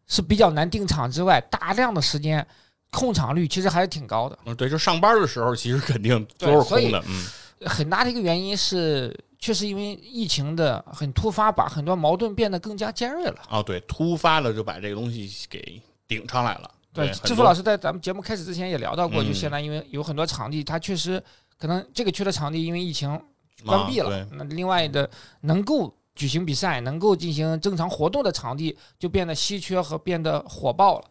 [0.07, 2.47] 是比较难订场之外，大量的时间
[2.93, 4.39] 控场率其实还是挺高的。
[4.45, 7.27] 嗯，对，就上班的时候，其实肯定都是对所以空的，嗯，
[7.67, 13.37] 很大的一个原因是，确实因为疫情的很突发，把很多矛盾变得更加尖锐了。
[13.49, 16.71] 啊，对，突发的就把这个东西给顶上来了。
[16.93, 21.23] 对，志福老师在咱们节目开始之前也聊到过，嗯就现在因为有很多场地，它确实
[21.59, 23.19] 可能这个区的场地因为疫情
[23.65, 25.09] 关闭了，啊那另外的
[25.41, 31.05] 能够举行比赛、能够进行正常活动的场地就变得稀缺和变得火爆了。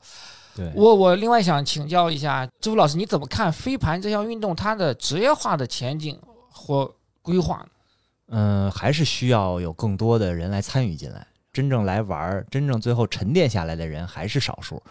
[0.62, 6.20] 对，我我另外想请教一下志福老师，你怎么看飞盘这项运动它的职业化的前景
[6.52, 7.68] 或规划呢？
[8.34, 11.26] 嗯，还是需要有更多的人来参与进来。
[11.52, 14.82] 真正来玩儿，真正最后沉淀下来的人还是少数。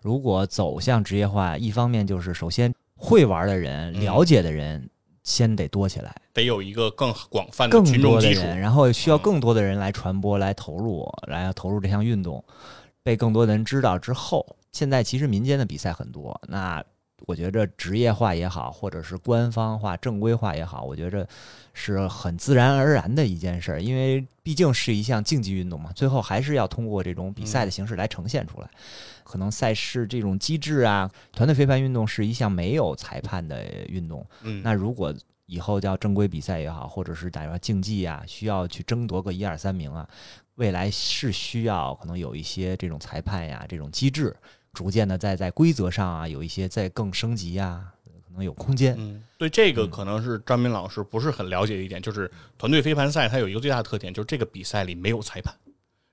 [0.00, 4.88] 如果走向职业化，一方面就是首先会玩的人、嗯了解的人
[5.24, 8.34] 先得多起来，得有一个更广泛的更群众基础。
[8.34, 12.44] 多的人，然后需要嗯更多的人来传播、来投入、来投入这项运动，
[13.02, 16.84] 被更多的人知道之后，现在其实民间的比赛很多，那
[17.26, 21.26] 我觉着职业化也好，或者是官方化、正规化也好，我觉着
[21.72, 28.68] 是很自然而然的一件事儿，因为毕竟是一项竞技运动嘛，最后还是要通过这种比赛的形式来呈现出来。
[29.22, 35.14] 可能赛事这种机制啊，团队飞盘运动是一项没有裁判的运动，嗯，那如果
[35.46, 40.06] 以后叫正规比赛也好，或者是打个竞技啊，需要去争夺个一二三名啊，
[40.56, 44.34] 未来是需要可能有一些这种裁判呀这种机制，
[44.74, 47.94] 逐渐的在在规则上啊有一些在更升级啊，
[48.26, 48.94] 可能有空间。
[48.98, 55.54] 嗯，对这个嗯可能是张斌老师不是很了解的一点，就是团队飞盘赛它有一个最大的特点，就是这个比赛里没有裁判，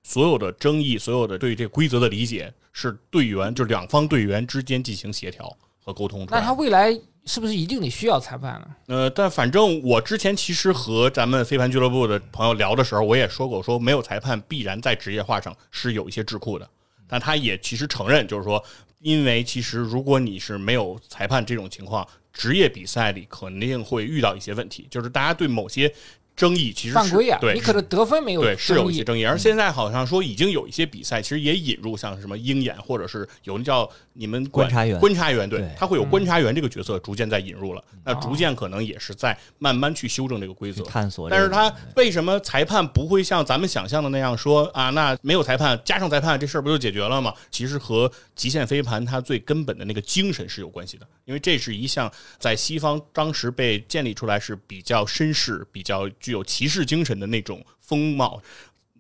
[0.04, 5.52] 所有的争议，所有的对这规则的理解，是队员就两方队员之间进行协调
[5.84, 6.26] 和沟通。
[6.30, 8.68] 那他未来是不是一定得需要裁判呢？
[8.88, 16.68] 呃，但反正我之前其实和咱们飞盘俱乐部的朋友聊的时候，我也说过，说没有裁判必然在职业化上是有一些智库的，
[17.12, 18.64] 那他也其实承认，就是说，
[19.00, 25.94] 因为其实如果你是没有裁判这种情况，职业比赛里肯定会遇到一些问题，就是大家对某些
[26.42, 29.24] 争议其实是犯规啊，对你可能得分没有对，是有，一些争议。
[29.24, 37.84] 而现在好像说已经有一些比赛，其实也引入像什么鹰眼，或者是有那叫你们观察员观察员，对对，他会有观察员这个角色逐渐在引入了。
[38.04, 40.82] 那哦逐渐可能也是在慢慢去修正这个规则。
[40.82, 41.40] 探索这个。
[41.40, 44.90] 但是他为什么裁判不会像咱们想象的那样说啊？
[44.90, 47.32] 那没有裁判加上裁判，这事儿不就解决了吗？
[47.52, 58.42] 其实和极限飞盘它最根本的那个精神是有关系的，因为这是一项在西方当时被建立出来是比较绅士、比较具有骑士精神的那种风貌。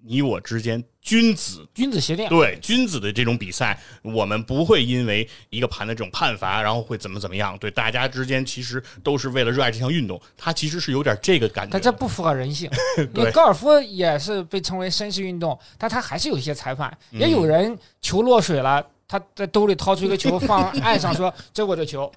[0.04, 2.28] 你我之间君子君子协定。
[2.28, 7.56] 对君子的这种比赛，我们不会因为一个盘的这种判罚，然后会怎么怎么样。
[7.60, 11.74] 对大家之间其实都是为了热爱这项运动，它其实是有点这个感觉的。
[11.74, 12.68] 但这不符合人性，
[13.14, 22.12] 因为高尔夫也是被称为绅士运动，但它还是有一些裁判，嗯也有人球落水了，他在兜里掏出一个球放岸上说：“这我的球。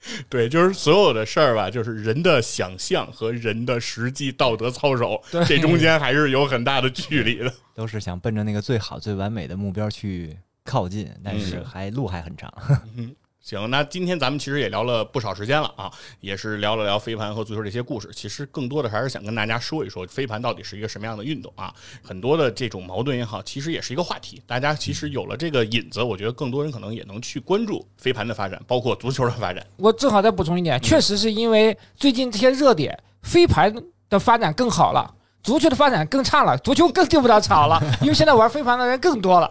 [0.28, 7.52] 对，就是所有的事儿吧，就是人的想象和人的实际道德操守， 这中间还是有很大的距离的。
[7.74, 12.52] 都是想奔着那个最好、最完美的目标去靠近，但是嗯还路还很长。
[13.48, 15.90] 行，那今天咱们其实也聊了不少时间了啊，
[16.20, 18.10] 也是聊了聊飞盘和足球这些故事。
[18.12, 21.72] 其实更多的还是想跟大家说一说飞盘到底是一个什么样的运动啊。
[22.02, 24.42] 很多的这种矛盾也好，其实也是一个话题。
[24.46, 33.74] 大家其实有了这个引子，我觉得更多人可能也能去关注飞盘的发展，包括足球的发展。”我正好再补充一点，确实是因为最近这些热点，飞盘
[34.10, 35.14] 的发展更好了。
[35.42, 39.50] 足球的发展更差了，足球更进不了场了，因为现在玩飞盘的人更多了。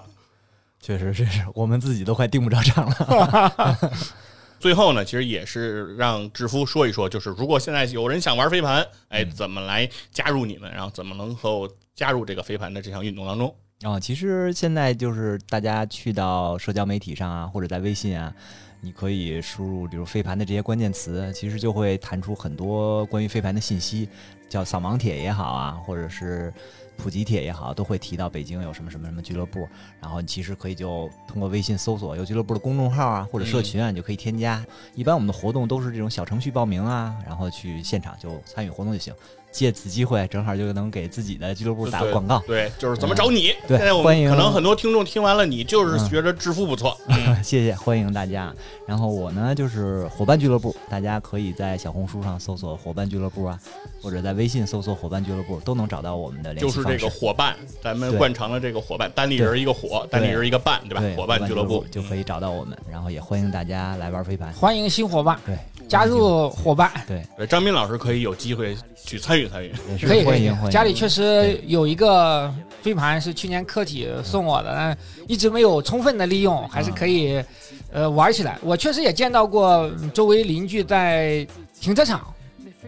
[0.80, 3.78] 确实，这是我们自己都快订不着场了。
[4.60, 13.54] 最后呢，其实也是让志夫说一说，就是如果现在有人想玩飞盘，哎，怎么来加入你们，然后怎么能够加入这个飞盘的这项运动当中？
[13.84, 18.34] 啊、其实现在就是大家去到社交媒体上啊，或者在微信啊，
[18.82, 24.10] 你可以输入比如飞盘的这些关键词，其实就会弹出很多关于飞盘的信息，
[24.50, 26.54] 叫扫盲帖也好啊，或者是
[26.96, 29.68] 普及帖也好，都会提到北京有什么什么什么俱乐部，
[30.02, 34.66] 然后你其实可以就通过微信搜索有俱乐部的公众号啊，或者社群啊，你就可以添加。
[34.96, 39.14] 一般我们的活动都是这种小程序报名啊，然后去现场就参与活动就行。
[39.50, 42.38] 借此机会，正好就能给自己的俱乐部打个广告。
[42.46, 43.56] 对，就是怎么找你？
[43.66, 46.96] 对现在我欢迎们可能很多听众听完了，你就是嗯觉得致富不错，
[47.42, 48.54] 谢谢，欢迎大家。
[48.86, 53.60] 然后我呢就是伙伴俱乐部，大家可以在小红书上搜索伙伴俱乐部啊，
[54.00, 56.98] 或者在微信搜索伙伴俱乐部，都能找到我们的联就是系方式。
[57.00, 61.02] 这个伙伴，咱们惯常的这个伙伴，单立人一个伙，单立人一个伴，对吧？
[61.02, 64.54] 对伙伴俱乐部就可以找到我们，然后也欢迎大家来玩飞盘。
[64.54, 65.58] 欢迎新伙伴对，
[65.90, 69.74] 加入伙伴，对，对张斌老师可以有机会去参与参与。
[70.06, 70.72] 可以可以欢迎欢迎。
[70.72, 77.44] 家里确实有一个飞盘是去年课体送我的，但一直没有充分的利用，还是可以
[77.92, 78.60] 呃玩起来。
[78.62, 81.46] 我确实也见到过嗯周围邻居在
[81.80, 82.34] 停车场，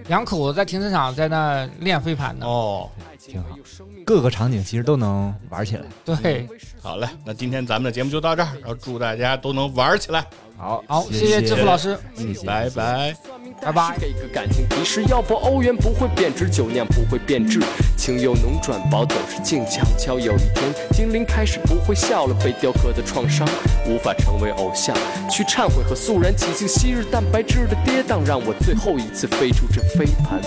[0.07, 2.45] 两口子在停车场在那练飞盘呢。
[2.45, 2.89] 哦，
[3.19, 3.57] 挺好，
[4.05, 5.83] 各个场景其实都能玩起来。
[6.03, 6.47] 对，
[6.81, 10.25] 好嘞，那今天咱们的节目就到这儿，然后祝大家都能玩起来，
[10.59, 12.45] 好好，谢谢志福老师，谢谢。
[12.45, 13.15] 拜拜。
[13.61, 13.97] 拜拜。
[13.97, 17.61] 给个感情提示，要不欧元不会贬值，酒酿不会变质，
[17.97, 20.19] 情有浓转薄总是静悄悄。
[20.19, 23.47] 有一天，精灵开始不会笑了，被雕刻的创伤
[23.87, 24.93] 无法成为偶像，
[25.31, 30.41] 去忏悔和肃然起敬昔日蛋白质的跌宕，让我最后一次飞出这飞盘，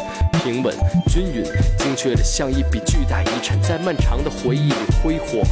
[0.45, 0.77] 平稳
[1.09, 1.43] 均匀，
[1.79, 5.43] 精确的像一笔巨大遗产，在漫长的回忆里挥霍。